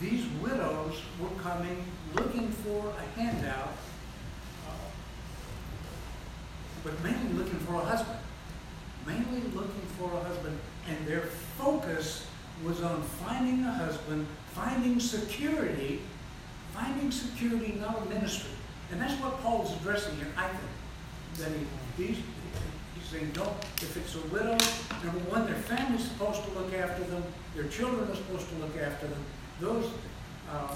[0.00, 1.84] these widows were coming
[2.14, 3.72] looking for a handout,
[6.84, 8.18] but mainly looking for a husband.
[9.06, 10.56] Mainly looking for a husband,
[10.88, 11.22] and their
[11.58, 12.26] focus
[12.64, 16.00] was on finding a husband, finding security,
[16.72, 18.50] finding security, not a ministry.
[18.92, 20.60] And that's what Paul is addressing here, I think.
[21.38, 21.50] That
[21.96, 22.22] he, he's
[23.10, 24.56] saying, don't, if it's a widow,
[25.04, 27.22] number one, their family's supposed to look after them,
[27.54, 29.24] their children are supposed to look after them.
[29.60, 29.90] Those,
[30.50, 30.74] uh,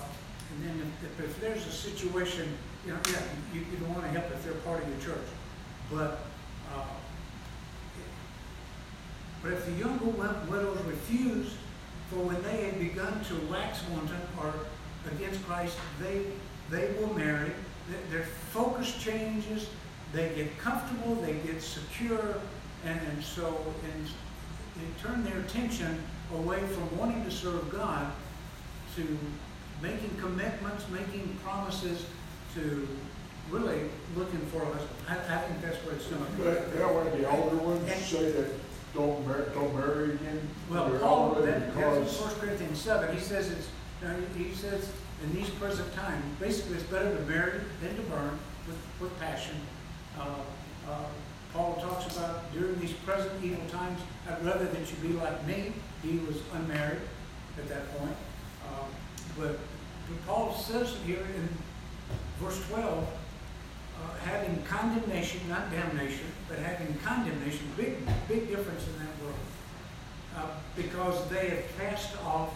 [0.53, 2.49] and then if, if there's a situation,
[2.85, 5.27] you know, yeah, you, you don't want to help if they're part of your church.
[5.93, 6.21] But,
[6.75, 6.85] uh,
[9.43, 11.57] but if the younger wi- widows refused,
[12.11, 14.55] for when they had begun to wax wanton or
[15.11, 16.27] against Christ, they,
[16.71, 17.53] they will marry.
[18.11, 19.69] Their focus changes,
[20.13, 22.41] they get comfortable, they get secure,
[22.85, 24.07] and, and so and
[24.77, 26.03] they turn their attention
[26.35, 28.13] away from wanting to serve God
[28.97, 29.19] to
[29.83, 32.05] making commitments, making promises,
[32.55, 32.89] to
[33.51, 33.81] really
[34.17, 34.91] looking for a husband.
[35.09, 36.25] I, I think that's what it's doing.
[36.39, 38.51] But that way the older ones say that
[38.95, 40.41] don't mar, don't marry again.
[40.71, 43.69] Well, Paul, elderly that, that's in because- First Corinthians seven, he says it's,
[44.37, 44.91] he says,
[45.23, 49.57] in these present times, basically it's better to marry than to burn with, with passion.
[50.19, 50.25] Uh,
[50.91, 51.05] uh,
[51.53, 55.73] Paul talks about during these present evil times, I'd rather that you be like me,
[56.03, 57.01] he was unmarried
[57.59, 58.17] at that point.
[58.69, 58.85] Uh,
[59.39, 59.59] But,
[60.09, 61.49] but Paul says here in
[62.41, 63.07] verse twelve,
[64.03, 67.97] uh, having condemnation, not damnation, but having condemnation, big,
[68.29, 69.35] big difference in that word
[70.37, 72.51] uh, because they have cast off,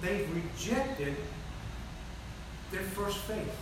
[0.00, 1.14] they've rejected
[2.70, 3.56] their first faith.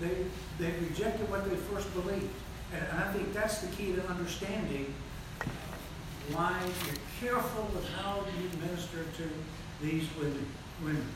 [0.00, 0.10] They,
[0.58, 2.30] they've rejected what they first believed.
[2.72, 4.92] And, and I think that's the key to understanding
[6.32, 9.28] why you're careful with how you minister to
[9.82, 10.46] these women.
[10.82, 11.06] women.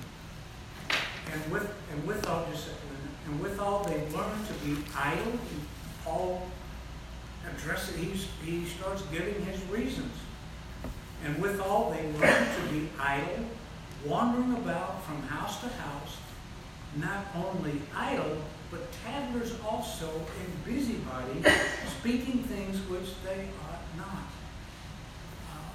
[1.32, 2.46] And with, and with all
[3.27, 5.67] and with all they learn to be idle, and
[6.05, 6.47] Paul
[7.51, 10.12] addresses, he's, he starts giving his reasons.
[11.25, 13.45] And withal, they learn to be idle,
[14.05, 16.17] wandering about from house to house,
[16.97, 18.39] not only idle,
[18.71, 21.43] but tattlers also and busybody,
[21.99, 24.27] speaking things which they ought not.
[25.51, 25.73] Uh,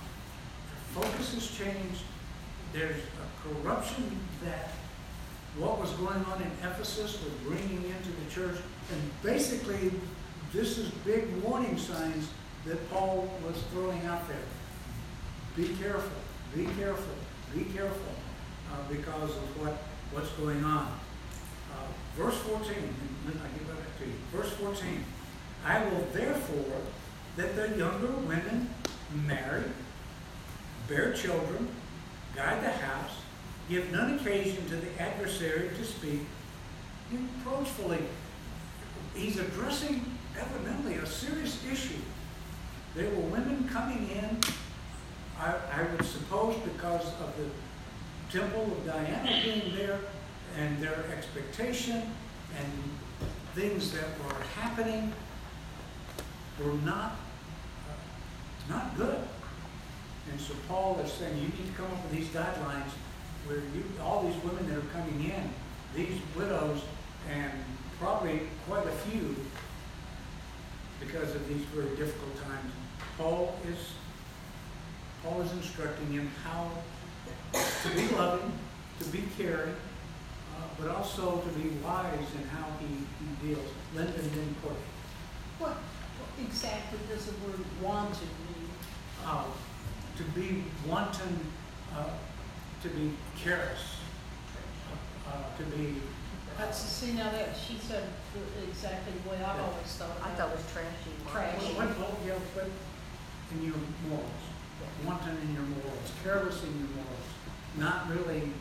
[0.70, 2.04] their focus has changed.
[2.74, 4.72] There's a corruption that
[5.58, 8.58] what was going on in Ephesus was bringing into the church.
[8.92, 9.92] And basically,
[10.54, 12.30] this is big warning signs
[12.66, 14.38] that Paul was throwing out there.
[15.56, 16.12] Be careful,
[16.56, 17.16] be careful,
[17.54, 18.14] be careful,
[18.72, 19.74] uh, because of what,
[20.12, 20.88] what's going on.
[21.74, 24.14] Uh, verse 14, and I give that to you.
[24.32, 25.04] Verse 14,
[25.66, 26.78] I will therefore
[27.38, 28.70] that the younger women
[29.26, 29.64] marry,
[30.88, 31.68] bear children,
[32.36, 33.21] guide the house,
[33.72, 36.20] give none occasion to the adversary to speak
[37.10, 38.00] reproachfully.
[39.16, 40.06] He's addressing
[40.38, 42.00] evidently a serious issue.
[42.96, 44.42] There were women coming in
[45.40, 50.00] I, I would suppose because of the temple of Diana being there
[50.56, 52.04] and their expectation
[52.60, 52.68] and
[53.56, 55.12] things that were happening
[56.60, 57.16] were not,
[57.90, 59.18] uh, not good.
[60.32, 62.92] And so Paul is saying you need to come up with these guidelines
[63.48, 65.50] where you, all these women that are coming in,
[65.96, 66.82] these widows
[67.30, 67.52] and
[68.00, 69.36] probably quite a few
[71.00, 72.72] because of these very difficult times.
[73.18, 73.78] Paul is
[75.24, 76.72] Paul is instructing him how
[77.54, 78.52] to be loving,
[79.00, 79.76] to be caring,
[80.56, 82.88] uh, but also to be wise in how he,
[83.20, 83.70] he deals.
[83.96, 84.78] Didn't put it.
[85.60, 88.70] What what exactly does the word wanton mean?
[89.26, 89.44] Uh,
[90.18, 91.40] to be wanton,
[91.96, 92.10] uh,
[92.84, 93.98] to be careless,
[95.28, 95.96] uh, to be,
[96.58, 98.04] That's, the see, now that, she said
[98.68, 100.54] exactly the way I've always thought I thought it.
[100.54, 101.14] it was trashy.
[101.30, 101.74] Trashy.
[101.78, 102.70] what, what, yeah, but
[103.54, 103.76] in your
[104.10, 104.42] morals,
[105.06, 107.28] wanton in your morals, careless in your morals,
[107.78, 108.58] not really, yeah.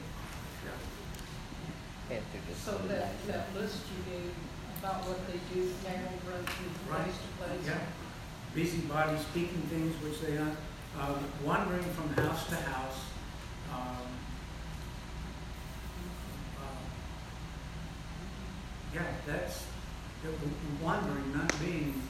[2.16, 2.22] If
[2.58, 4.34] So that, that list you gave
[4.82, 7.04] about what they do, narrow run from Right.
[7.04, 7.66] place to place.
[7.66, 7.80] Yeah,
[8.54, 10.58] busybody speaking things which they aren't,
[10.98, 13.00] uh, wandering from house to house.
[13.72, 14.06] Um,
[16.58, 16.62] uh,
[18.94, 19.64] Yeah, that's,
[20.22, 22.02] the wandering, not being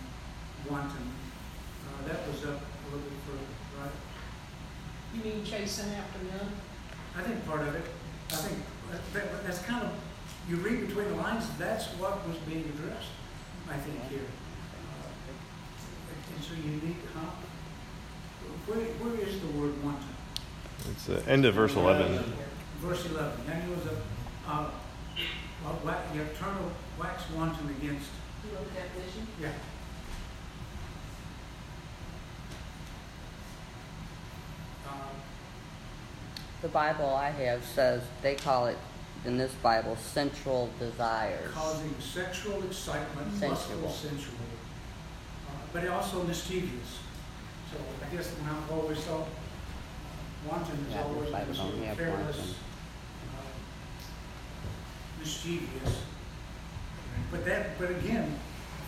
[0.68, 1.12] wanton.
[1.86, 3.92] Uh, that was up a little bit further, right?
[5.14, 6.48] You mean chasing after men?
[7.16, 7.84] I think part of it,
[8.32, 8.58] I think,
[8.90, 9.92] that- that, that's kind of,
[10.48, 13.10] you read between the lines, that's what was being addressed,
[13.68, 14.26] I think, here.
[14.26, 17.30] Uh, And so you need, huh?
[18.66, 20.08] Where, where is the word wanton?
[20.90, 22.22] It's the end of verse 11.
[22.80, 24.70] Verse eleven, then he was a, uh,
[25.66, 28.06] uh, wa- you have turn a wax wanton against,
[28.44, 29.26] You wrote the definition?
[29.40, 29.52] yeah.
[34.88, 34.92] Uh,
[36.62, 38.78] The Bible I have says, they call it,
[39.26, 41.52] in this Bible, sensual desires.
[41.52, 43.50] causing sexual excitement, Sensual.
[43.50, 44.34] lustful, sensual,
[45.48, 46.98] uh, but also mischievous.
[47.70, 49.26] So I guess when I've always thought
[50.48, 53.42] wanton is Yeah, always the sort don't of have careless, uh,
[55.18, 56.02] mischievous.
[57.30, 58.34] But that, but again,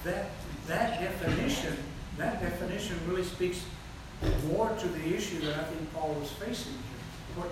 [0.05, 0.31] that,
[0.67, 1.77] that definition,
[2.19, 3.63] that definition really speaks
[4.49, 7.37] more to the issue that I think Paul was facing here.
[7.37, 7.51] What-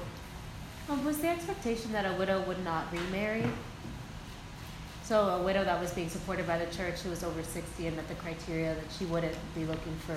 [0.89, 3.49] Um, was the expectation that a widow would not remarry?
[5.05, 7.97] So a widow that was being supported by the church who was over sixty and
[7.97, 10.17] met the criteria that she wouldn't be looking for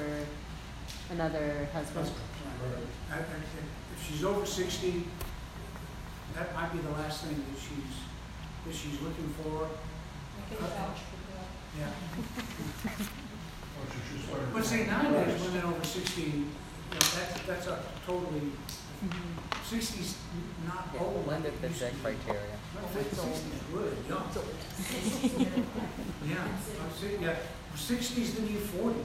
[1.12, 2.10] another husband?
[3.12, 5.06] I- I- If she's over sixty,
[6.36, 7.94] that might be the last thing that she's,
[8.66, 9.66] that she's looking for.
[9.68, 11.48] I can vouch for that.
[11.80, 13.06] Yeah.
[13.74, 16.46] Or should you start- But see, nowadays, women over sixty, you
[16.92, 18.40] know, that's, that's a totally,
[19.04, 19.64] mm-hmm.
[19.66, 20.16] sixty's
[20.66, 21.28] not Yeah, old.
[21.28, 22.56] like Linda it fits used that criteria.
[22.76, 24.30] No, sixty's really young.
[26.28, 26.48] Yeah,
[26.82, 27.36] I'm si- yeah,
[27.76, 29.04] sixty's the new forty.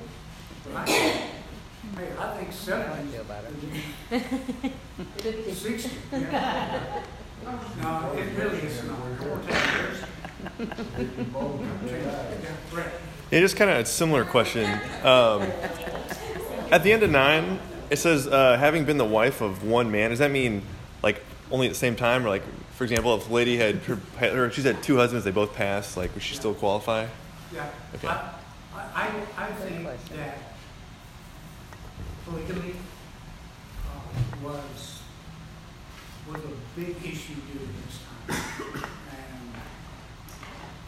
[0.72, 1.30] Right?
[1.96, 3.44] Hey, I think How I seventy's feel about
[5.24, 5.56] it.
[5.56, 5.90] sixty.
[6.12, 7.02] yeah.
[7.80, 8.98] No, it really is not.
[9.18, 9.98] Four years.
[10.58, 12.26] They can both do that.
[13.30, 14.68] Yeah, just kind of a similar question.
[15.04, 15.42] Um,
[16.70, 17.58] at the end of nine,
[17.90, 20.62] it says, uh, having been the wife of one man, does that mean
[21.02, 22.26] like only at the same time?
[22.26, 22.42] Or like,
[22.76, 25.54] for example, if a lady had, her, had her, she's had two husbands, they both
[25.54, 27.06] passed, like, would she still qualify?
[27.54, 28.08] Yeah, Okay.
[28.08, 28.30] I,
[28.74, 30.16] I, I think question.
[30.18, 30.38] that
[32.28, 32.74] polygamy
[33.86, 35.02] uh, was,
[36.28, 38.84] was a big issue during this time.
[39.10, 39.62] And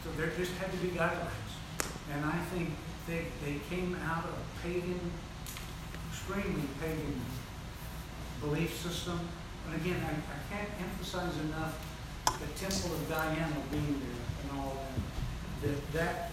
[0.03, 1.53] so there just had to be guidelines.
[2.13, 2.69] And I think
[3.07, 4.99] they, they came out of pagan,
[6.09, 7.19] extremely pagan
[8.41, 9.19] belief system.
[9.67, 11.87] And again, I, I can't emphasize enough
[12.25, 15.67] the temple of Diana being there and all that.
[15.67, 16.31] That that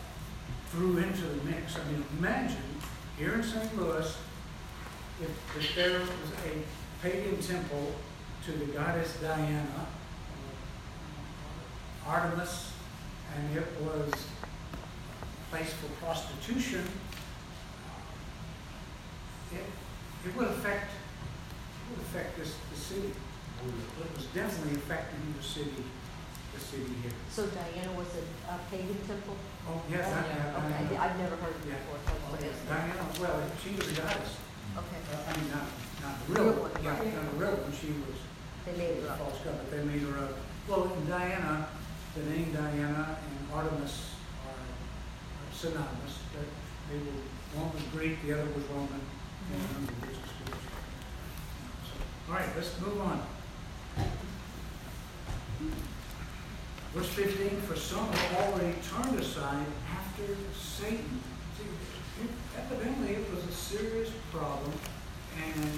[0.71, 1.77] threw into the mix.
[1.77, 2.57] I mean, imagine
[3.18, 3.77] here in St.
[3.77, 4.16] Louis,
[5.20, 6.62] if, if there was a
[7.02, 7.92] pagan temple
[8.44, 9.85] to the goddess Diana, uh,
[12.09, 12.72] Artemis,
[13.37, 16.85] and it was a place for prostitution,
[19.52, 19.64] it,
[20.26, 23.12] it would affect, it would affect this, the city.
[23.66, 25.83] It was definitely affecting the city,
[26.54, 27.12] the city here.
[27.31, 28.22] So Diana was a
[28.54, 29.37] a pagan temple?
[29.68, 31.04] Oh, yes, I, yeah, Okay, Diana.
[31.04, 31.76] I've never heard of it Yeah.
[31.85, 32.68] before, so is it?
[32.68, 34.37] Diana, well, she was a goddess.
[34.76, 35.00] Okay.
[35.28, 35.66] I mean, not,
[36.02, 37.14] not the Real real, one, yeah, right.
[37.14, 38.18] not the real one, she was
[38.66, 39.18] They made it a up.
[39.18, 40.28] false god, but they made her a,
[40.68, 41.68] well, Diana,
[42.14, 44.14] the name Diana and Artemis
[44.46, 46.46] are are synonymous, that
[46.90, 47.18] they were,
[47.62, 49.85] one was Greek, the other was Roman, and mm-hmm.
[49.85, 50.62] one was Greek.
[51.88, 51.94] So,
[52.31, 53.22] All right, let's move on.
[56.94, 60.24] Verse fifteen, for some have already turned aside after
[60.59, 61.20] Satan.
[62.66, 64.73] Evidently, it was a serious problem,
[65.37, 65.71] and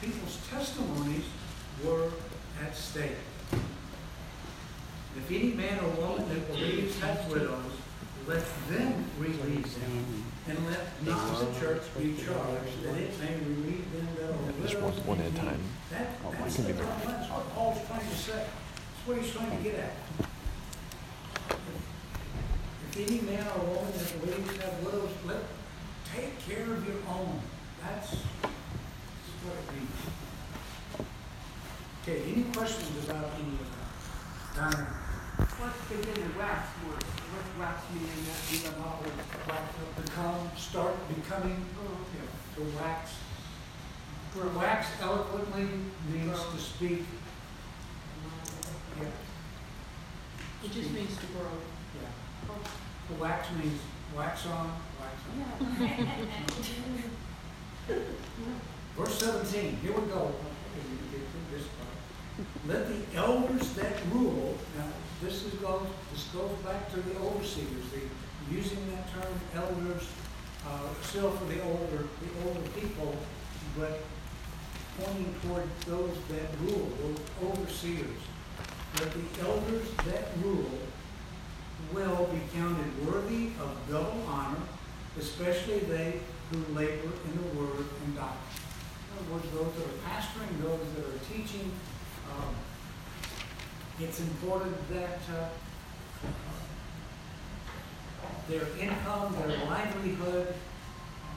[0.00, 1.24] people's testimonies
[1.84, 2.10] were
[2.62, 3.12] at stake.
[5.16, 7.72] If any man or woman that believes hath widows,
[8.26, 13.92] let them release them, and let not the church be charged, that it may relieve
[13.92, 14.70] them that are widows.
[14.70, 15.60] Just one, one at a time.
[15.90, 18.32] That, Oh, that's, the- that's what Paul's trying to say.
[18.46, 19.92] That's what he's trying to get at.
[22.90, 25.36] If any man or woman that believes have widows, let,
[26.12, 27.40] take care of your own.
[27.82, 31.06] That's, that's what it means.
[32.02, 33.90] Okay, any questions about any of that?
[34.56, 34.86] Donna?
[35.58, 37.02] What's the beginning wax word?
[37.02, 39.16] What's wax meaning that we have always
[39.48, 40.04] wax up?
[40.04, 42.26] Become, start becoming, Oh, okay.
[42.56, 43.10] to wax.
[44.34, 45.68] To wax eloquently
[46.12, 47.02] means to speak.
[48.24, 49.02] Uh-huh.
[49.02, 51.50] Yeah, It just means to grow.
[52.00, 52.54] yeah.
[53.08, 53.80] To wax means
[54.16, 54.72] wax on.
[58.96, 60.32] Verse seventeen, here we go.
[62.66, 64.86] Let the elders that rule, now,
[65.22, 70.08] this is goes, this goes back to the overseers, the, using that term elders,
[70.66, 73.14] uh, still for the older, the older people,
[73.78, 74.00] but
[74.98, 78.20] pointing toward those that rule, those overseers.
[78.98, 80.70] Let the elders that rule
[81.92, 84.62] will be counted worthy of double honor,
[85.18, 88.62] especially they who labor in the word and doctrine.
[89.10, 91.70] In other words, those that are pastoring, those that are teaching,
[92.30, 92.54] um,
[94.00, 95.48] it's important that uh,
[98.48, 101.32] their income, their livelihood uh,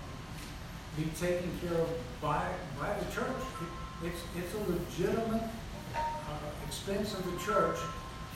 [0.98, 1.90] be taken care of
[2.22, 2.46] by,
[2.80, 3.28] by the church.
[3.62, 3.74] It-
[4.06, 5.42] It's, it's a legitimate
[5.96, 7.80] uh, expense of the church,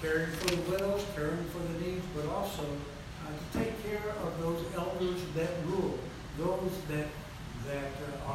[0.02, 4.42] caring for the widows, caring for the needs, but also uh, to take care of
[4.42, 6.00] those elders that rule,
[6.40, 7.06] those that,
[7.68, 8.34] that uh,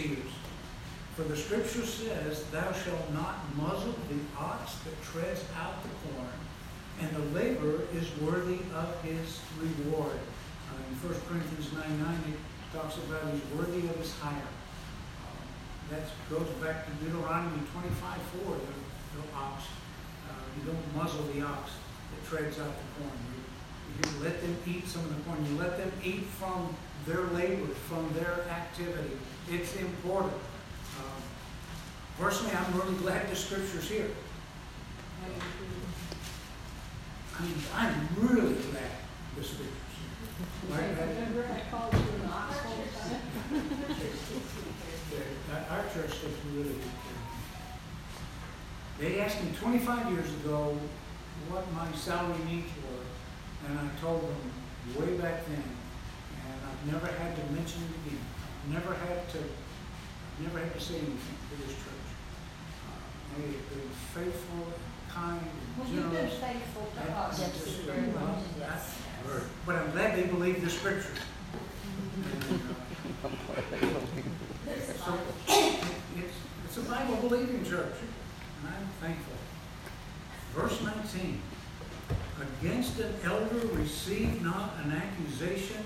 [0.00, 6.32] For the scripture says, Thou shalt not muzzle the ox that treads out the corn,
[7.00, 10.16] and the laborer is worthy of his reward.
[10.16, 12.40] Uh, in 1 Corinthians 9 9, it
[12.72, 14.32] talks about he's worthy of his hire.
[14.40, 15.44] Um,
[15.90, 19.64] That goes back to Deuteronomy 25 4, the, the ox.
[20.24, 23.18] Uh, you don't muzzle the ox that treads out the corn.
[23.28, 25.44] You, you let them eat some of the corn.
[25.44, 26.74] You let them eat from
[27.06, 29.16] their labor, from their activity.
[29.50, 30.34] It's important.
[30.98, 31.22] Um,
[32.18, 34.10] Personally, I'm really glad the scripture's here.
[37.38, 38.90] I mean, I'm really glad
[39.36, 40.10] the scripture's here.
[40.70, 40.90] Right?
[40.90, 43.22] Remember I called you an ox all time?
[45.70, 47.22] Our church takes really good care of
[49.00, 49.08] me.
[49.14, 50.76] They asked me twenty-five years ago
[51.48, 53.04] what my salary needs were,
[53.66, 54.40] and I told them
[54.98, 55.64] way back then,
[56.86, 58.24] never had to mention it again.
[58.70, 59.38] Never had to,
[60.42, 62.08] never had to say anything to this church.
[62.86, 65.40] Uh, They been faithful, and kind,
[65.78, 67.38] Well, and you've been faithful to That- us.
[67.40, 67.52] Yes,
[67.86, 68.42] very well.
[68.58, 68.94] Yes.
[69.66, 71.14] But I'm glad they believe the scripture.
[72.42, 72.60] And,
[73.24, 73.28] uh,
[75.04, 75.18] So,
[75.48, 79.34] it's, it's a Bible believing church, and I'm thankful.
[80.54, 81.40] Verse nineteen,
[82.40, 85.84] against an elder receive not an accusation,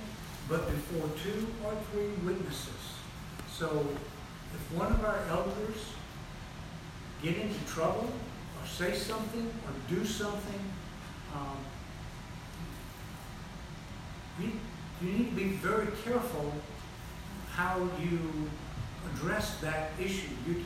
[0.49, 2.69] but before two or three witnesses.
[3.51, 3.87] So,
[4.53, 5.93] if one of our elders
[7.23, 8.09] get into trouble,
[8.61, 10.61] or say something, or do something,
[11.35, 11.57] um,
[14.41, 14.53] you,
[15.03, 16.53] you need to be very careful
[17.53, 18.19] how you
[19.13, 20.29] address that issue.
[20.47, 20.65] You,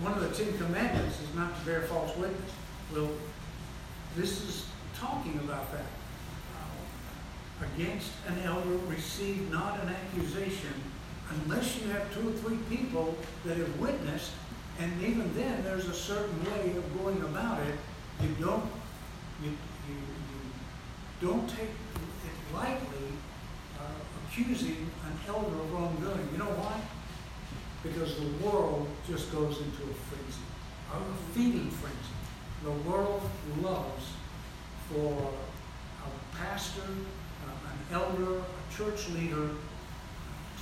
[0.00, 2.50] one of the Ten Commandments is not to bear false witness.
[2.94, 3.10] Well,
[4.16, 4.66] this is
[4.96, 5.84] talking about that.
[7.74, 10.74] Against an elder, receive not an accusation
[11.30, 14.32] unless you have two or three people that have witnessed,
[14.78, 17.74] and even then, there's a certain way of going about it.
[18.20, 18.64] You don't,
[19.42, 23.08] you, you, you don't take it lightly
[23.80, 23.84] uh,
[24.26, 26.28] accusing an elder of wrongdoing.
[26.32, 26.80] You know why?
[27.82, 30.42] Because the world just goes into a frenzy,
[30.92, 31.98] a feeding frenzy.
[32.64, 33.28] The world
[33.60, 34.04] loves
[34.88, 35.32] for
[36.04, 36.82] a pastor,
[37.92, 39.50] elder, a church leader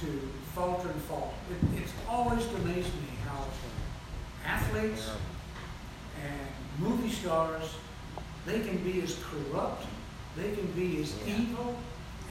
[0.00, 0.06] to
[0.54, 1.34] falter and fall.
[1.50, 3.44] It, it's always amazed me how
[4.44, 5.10] athletes
[6.22, 7.74] and movie stars,
[8.46, 9.86] they can be as corrupt,
[10.36, 11.36] they can be as Yeah.
[11.40, 11.76] evil,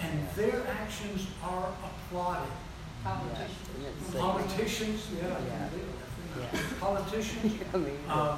[0.02, 2.52] and their actions are applauded.
[3.04, 3.56] Politician.
[4.18, 5.38] Politicians, yeah, I Yeah.
[5.38, 6.54] can believe it.
[6.54, 6.60] Yeah.
[6.80, 8.38] Politicians, I mean, uh,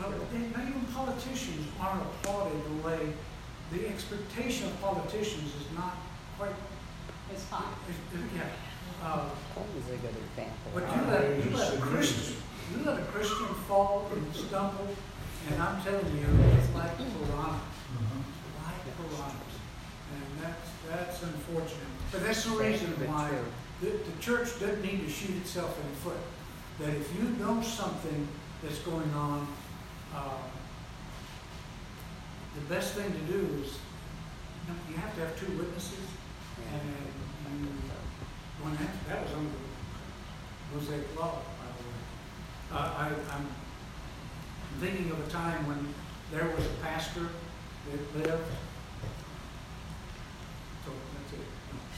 [0.00, 3.12] well, they- not even politicians aren't applauded the way,
[3.72, 5.96] the expectation of politicians is not
[6.38, 6.50] quite,
[7.32, 7.64] It's high.
[7.90, 8.48] is- is- yeah.
[9.02, 10.70] Uh, was a good example.
[10.74, 12.36] But you let, you let a Christian,
[12.72, 14.88] you let a Christian fall and stumble,
[15.50, 17.60] and I'm telling you, it's like piranha,
[18.64, 19.54] like piranhas.
[20.14, 21.92] And that's, that's unfortunate.
[22.10, 23.30] But that's the reason why
[23.82, 26.22] the, the church doesn't need to shoot itself in the foot.
[26.80, 28.26] That if you know something
[28.62, 29.46] that's going on,
[30.14, 30.30] uh,
[32.56, 33.78] the best thing to do is,
[34.88, 36.06] you have to have two witnesses,
[36.72, 36.82] and
[37.60, 37.68] you,
[38.62, 42.00] when that, that was under the Mosaic law, by the way.
[42.72, 43.46] Uh, I, I'm
[44.80, 45.94] thinking of a time when
[46.32, 47.28] there was a pastor
[47.90, 48.50] that lived,
[50.84, 51.46] so that's it.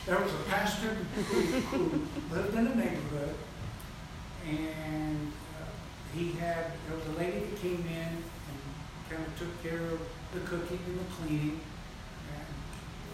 [0.06, 3.34] There was a pastor who, who lived in a neighborhood,
[4.46, 8.58] and uh, he had, there was a lady that came in and
[9.08, 10.00] kind of took care of
[10.34, 11.60] the cooking and the cleaning.
[12.34, 12.46] And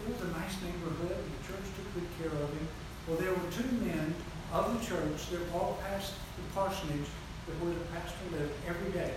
[0.03, 2.67] it was a nice neighborhood, the church took good care of him.
[3.07, 4.13] Well, there were two men
[4.51, 7.07] of the church that walked past the parsonage
[7.47, 9.13] that where the pastor lived every day.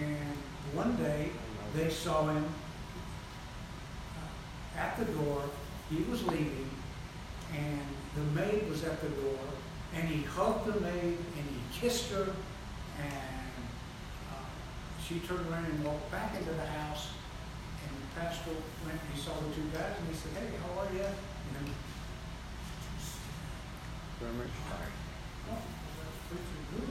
[0.00, 0.36] And
[0.72, 1.30] one day,
[1.74, 2.44] they saw him
[4.16, 5.42] uh, at the door.
[5.90, 6.70] He was leaving,
[7.54, 9.38] and the maid was at the door,
[9.94, 12.34] and he hugged the maid and he kissed her,
[12.98, 13.25] and
[15.06, 17.14] she turned around and walked back into the house.
[17.86, 18.50] And the pastor
[18.82, 21.06] went and he saw the two guys, and he said, "Hey, how are you?"
[24.16, 24.90] Start.
[25.52, 26.42] Oh, that's pretty
[26.72, 26.88] good.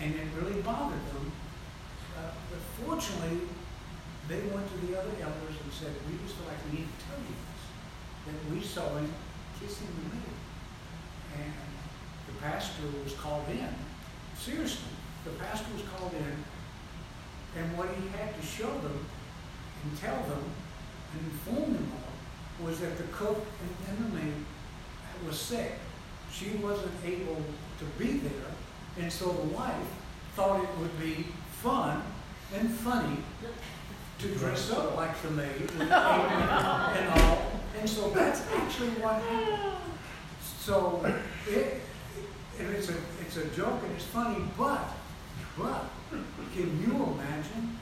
[0.00, 1.32] And it really bothered them.
[2.16, 3.48] Uh, but fortunately,
[4.28, 6.98] they went to the other elders and said, we just feel like we need to
[7.02, 7.62] tell you this,
[8.30, 9.12] that we saw him
[9.58, 10.36] kissing the maid.
[11.34, 11.52] And
[12.30, 13.74] the pastor was called in.
[14.38, 14.94] Seriously,
[15.24, 16.44] the pastor was called in,
[17.56, 19.06] and what he had to show them
[19.82, 20.44] and tell them
[21.12, 23.44] and inform them of was that the cook
[23.88, 24.32] and, maid
[25.26, 25.72] was sick.
[26.32, 27.42] She wasn't able
[27.78, 28.52] to be there,
[28.98, 29.74] and so the wife
[30.34, 31.26] thought it would be
[31.62, 32.02] fun
[32.54, 33.18] and funny
[34.18, 37.42] to dress up like the maid and all.
[37.78, 39.76] And so that's actually what happened.
[40.60, 41.04] So
[41.48, 41.80] it,
[42.58, 44.88] it's a it's a joke and it's funny, but
[45.58, 47.78] but can you imagine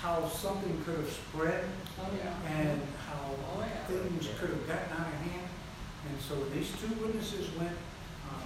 [0.00, 1.64] how something could have spread
[2.00, 2.34] Oh, yeah.
[2.60, 3.84] and how Oh, yeah.
[3.86, 5.48] things could have gotten out of hand?
[6.08, 7.72] And so these two witnesses went.
[8.30, 8.44] Uh,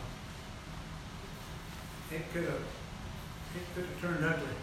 [2.15, 2.63] it could have
[3.57, 4.55] it could have turned ugly.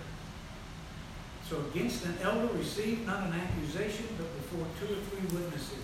[1.47, 5.83] So against an elder received not an accusation, but before two or three witnesses.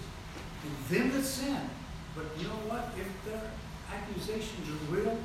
[0.63, 1.59] And them that sin.
[2.15, 2.91] But you know what?
[2.97, 3.51] If their
[3.93, 5.17] accusations are real,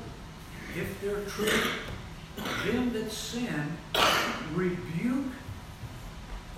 [0.75, 1.49] if they're true,
[2.65, 3.77] them that sin
[4.53, 5.31] rebuke,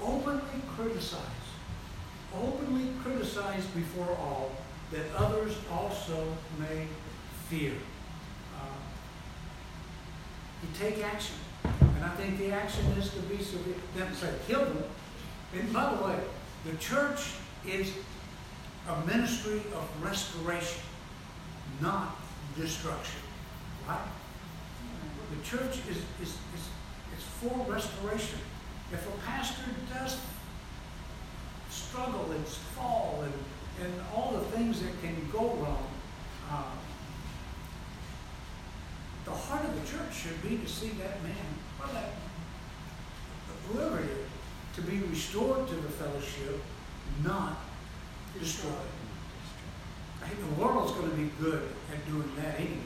[0.01, 1.21] openly criticize,
[2.35, 4.51] openly criticize before all,
[4.91, 6.25] that others also
[6.59, 6.87] may
[7.47, 7.73] fear.
[8.55, 8.65] Uh,
[10.61, 11.35] you take action.
[11.63, 13.75] And I think the action is to be severe.
[13.95, 14.83] Then say, kill them.
[15.53, 16.19] And by the way,
[16.65, 17.33] the church
[17.65, 17.93] is
[18.89, 20.81] a ministry of restoration,
[21.79, 22.15] not
[22.57, 23.21] destruction.
[23.87, 23.99] Right?
[25.31, 26.63] The church is, is, is,
[27.17, 28.39] is for restoration.
[28.91, 30.17] If a pastor does
[31.69, 33.33] struggle and fall and,
[33.85, 35.87] and all the things that can go wrong,
[36.49, 36.63] uh,
[39.23, 41.33] the heart of the church should be to see that man,
[41.79, 42.09] or that
[43.67, 44.27] whoever it is,
[44.75, 46.59] to be restored to the fellowship,
[47.23, 47.57] not
[48.39, 48.73] destroyed.
[50.23, 52.77] I think the world's going to be good at doing that anyway,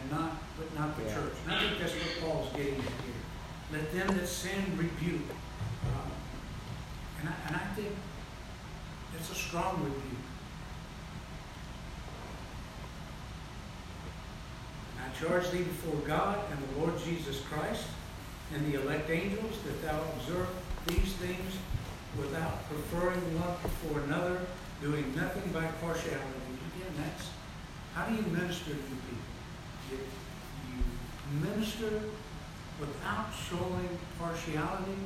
[0.00, 1.14] and not, but not the Yeah.
[1.14, 1.34] church.
[1.44, 3.22] And I think that's what Paul's getting at here.
[3.72, 5.28] Let them that sin rebuke.
[5.84, 6.10] Uh,
[7.20, 7.94] and I, and I think
[9.18, 10.18] it's a strong rebuke.
[15.00, 17.84] I charge thee before God and the Lord Jesus Christ
[18.54, 20.48] and the elect angels that thou observe
[20.86, 21.56] these things
[22.18, 24.40] without preferring one before another,
[24.80, 26.42] doing nothing by partiality.
[26.76, 27.28] Again, that's
[27.94, 29.21] how do you minister to people?
[31.40, 32.02] Minister
[32.80, 34.98] without showing partiality.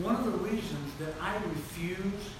[0.00, 2.30] One of the reasons that I refuse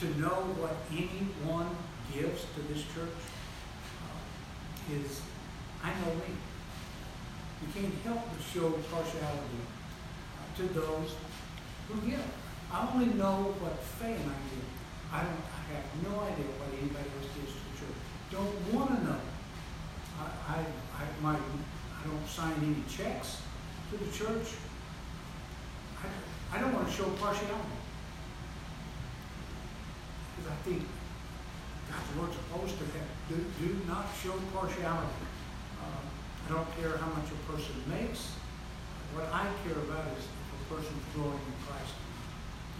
[0.00, 1.70] to know what anyone
[2.12, 3.20] gives to this church
[4.02, 5.20] uh, is
[5.82, 6.32] I know me.
[7.62, 11.14] You can't help but show partiality uh, to those
[11.88, 12.24] who give.
[12.72, 14.68] I only know what and I give.
[15.12, 15.44] I don't.
[15.54, 17.98] I have no idea what anybody else gives to the church.
[18.30, 19.20] Don't want to know.
[20.18, 20.58] I, I,
[20.98, 21.38] I, my,
[22.06, 23.42] don't sign any checks
[23.90, 24.54] to the church.
[26.02, 27.76] I, I don't want to show partiality.
[30.36, 30.82] Because I think
[31.90, 33.08] God's word's opposed to that.
[33.28, 35.26] Do, do not show partiality.
[35.82, 36.02] Uh,
[36.46, 38.30] I don't care how much a person makes.
[39.14, 41.94] What I care about is if a person's growing in Christ.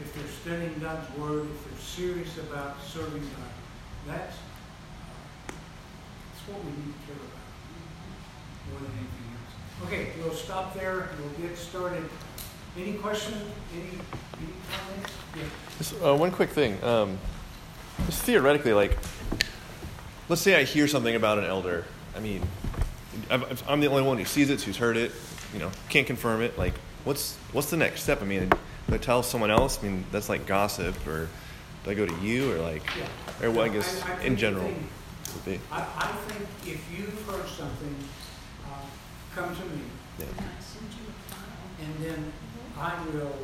[0.03, 3.55] If they're studying God's word, if they're serious about serving God.
[4.07, 7.36] That's, uh, that's what we need to care about
[8.71, 9.87] more than anything else.
[9.87, 11.09] Okay, we'll stop there.
[11.21, 12.05] We'll get started.
[12.79, 13.35] Any question?
[13.73, 15.13] Any, any comments?
[15.37, 15.43] Yeah.
[15.79, 16.83] Just, uh, one quick thing.
[16.85, 17.19] Um,
[18.07, 18.97] just theoretically, like,
[20.29, 21.85] let's say I hear something about an elder.
[22.15, 22.43] I mean,
[23.31, 23.43] I'm,
[23.81, 25.13] the only one who sees it, who's heard it.
[25.53, 26.59] You know, can't confirm it.
[26.59, 28.21] Like, what's what's the next step?
[28.21, 29.79] I mean, do I tell someone else?
[29.83, 31.29] I mean, that's like gossip, or
[31.85, 33.47] do I go to you, or like, Yeah.
[33.47, 33.51] or?
[33.51, 34.71] I No, guess I- I in general
[35.45, 35.61] thing-.
[35.73, 37.95] I, I think if you've heard something,
[39.37, 39.83] come to me,
[40.19, 40.25] Yeah.
[40.35, 41.85] Can I send you a file?
[41.85, 42.33] and then
[42.79, 43.37] I will,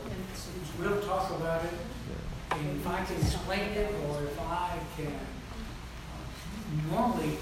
[0.81, 1.75] we'll talk about it,
[2.09, 2.57] yeah.
[2.57, 7.37] and if I can explain it, or if I can, uh, normally,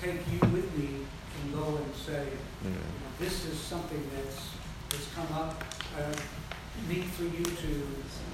[0.00, 1.04] take you with me
[1.36, 2.28] and go and say,
[2.64, 2.70] Yeah.
[3.18, 4.40] this is something that's,
[4.88, 5.62] that's come up,
[5.98, 6.16] uh,
[6.88, 7.70] need for you to,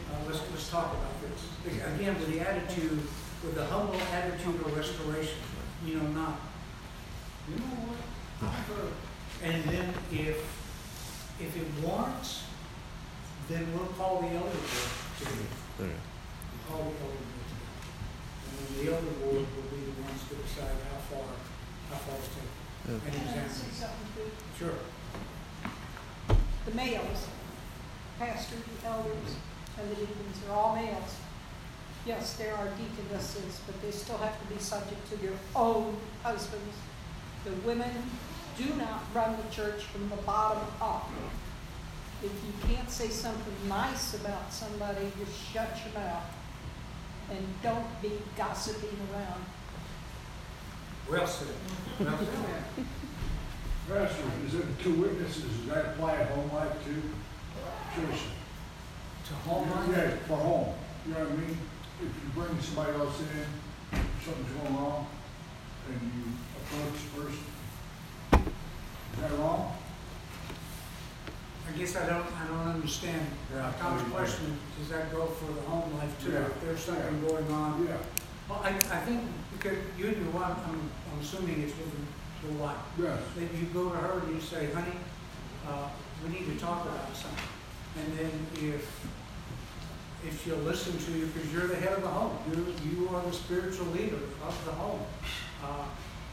[0.06, 1.74] uh, let's, let's talk about this.
[1.94, 3.02] Again, with the attitude,
[3.42, 5.38] with the humble attitude of restoration,
[5.84, 6.38] you know, not,
[7.50, 8.92] you know what, I've heard.
[9.42, 10.38] And then if,
[11.40, 12.44] if it warrants,
[13.48, 15.90] then we'll call the elder board to, Yeah.
[16.68, 17.56] call the elder board to.
[18.48, 21.28] And then the elder board will be the ones to decide how far,
[21.90, 22.52] how far to take.
[22.88, 22.92] Yeah.
[22.94, 23.50] And Can I examine.
[23.50, 24.30] say something too?
[24.58, 24.78] Sure.
[26.66, 27.28] The males,
[28.18, 29.36] pastors, elders,
[29.78, 31.14] and the deacons are all males.
[32.06, 36.74] Yes, there are deaconesses, but they still have to be subject to their own husbands.
[37.44, 37.90] The women
[38.56, 41.10] do not run the church from the bottom up.
[42.22, 46.24] If you can't say something nice about somebody, just shut your mouth.
[47.30, 49.44] And don't be gossiping around.
[51.10, 51.48] Well said.
[52.00, 52.86] Well said.
[53.88, 57.02] Pastor, is it two witnesses, does that apply at home life too?
[57.94, 58.30] Seriously?
[59.28, 59.88] To home life?
[59.92, 60.74] Yeah, for home,
[61.06, 61.58] you know what I mean?
[62.00, 63.46] If you bring somebody else in,
[64.24, 65.06] something's going wrong,
[65.88, 67.44] and you approach the person,
[69.16, 69.72] is that wrong?
[71.68, 73.26] I guess I don't, I don't understand.
[73.52, 73.72] Yeah.
[73.80, 76.32] Tom's question, does that go for the home life too?
[76.32, 76.46] Yeah.
[76.46, 77.86] If there's something going on?
[77.86, 77.96] Yeah,
[78.48, 82.48] Well, I, I think, because you and your wife, I'm, I'm assuming it's with the,
[82.48, 82.76] the wife.
[83.00, 84.92] yes, That you go to her and you say, honey,
[85.68, 85.88] uh,
[86.24, 87.42] we need to talk about something.
[87.98, 88.30] And then
[88.74, 89.08] if,
[90.24, 93.22] if she'll listen to you, because you're the head of the home, you, you are
[93.22, 95.00] the spiritual leader of the home.
[95.64, 95.84] Uh,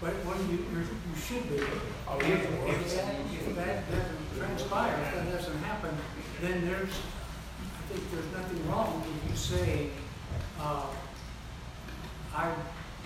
[0.04, 1.64] But when you, you're, you should be.
[2.12, 5.95] Oh, If, if that, if that doesn't transpire, if that doesn't happen,
[6.41, 9.89] then there's, I think there's nothing wrong if you say,
[10.60, 10.88] uh,
[12.36, 12.51] I,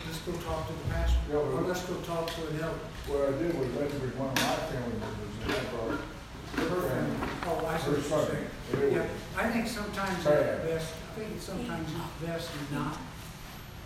[0.10, 2.82] let's go talk to the pastor, Yeah, or let's go talk to an elder.
[3.06, 6.02] what I did was let me bring one of my family members in, I brought
[6.02, 7.30] her family.
[7.46, 8.94] Oh, I see Her what you're saying.
[8.98, 9.06] Yeah,
[9.38, 10.66] I think sometimes Sad.
[10.66, 12.98] it's best, I think it's sometimes it's best not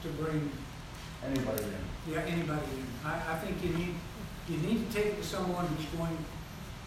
[0.04, 0.48] to bring,
[1.28, 1.91] Anybody in.
[2.10, 2.88] Yeah, anybody in.
[3.06, 3.96] I, I think you need,
[4.50, 6.18] you need to take it to someone who's going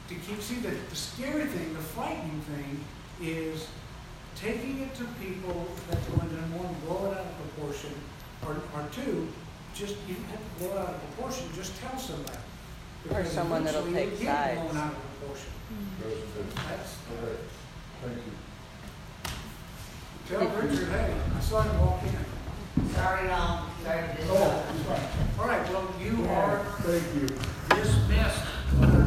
[0.08, 2.84] to keep, see, the, the scary thing, the frightening thing
[3.22, 3.68] is
[4.36, 7.94] taking it to people that go into, one, blow it out of proportion,
[8.44, 9.28] or, or two,
[9.74, 12.38] just, you don't have to blow it out of proportion, just tell somebody.
[12.38, 14.60] Or Because someone that'll eventually take you'll get sides.
[14.72, 15.50] blown out of proportion.
[16.02, 17.36] Goes to, That's, okay,
[18.02, 18.32] thank you.
[20.26, 22.33] Tell Richard, hey, I saw him walk in.
[22.94, 25.38] Sorry, um, sorry to Oh, it's fine.
[25.38, 27.28] All right, well, you are Thank you.
[27.76, 29.04] dismissed.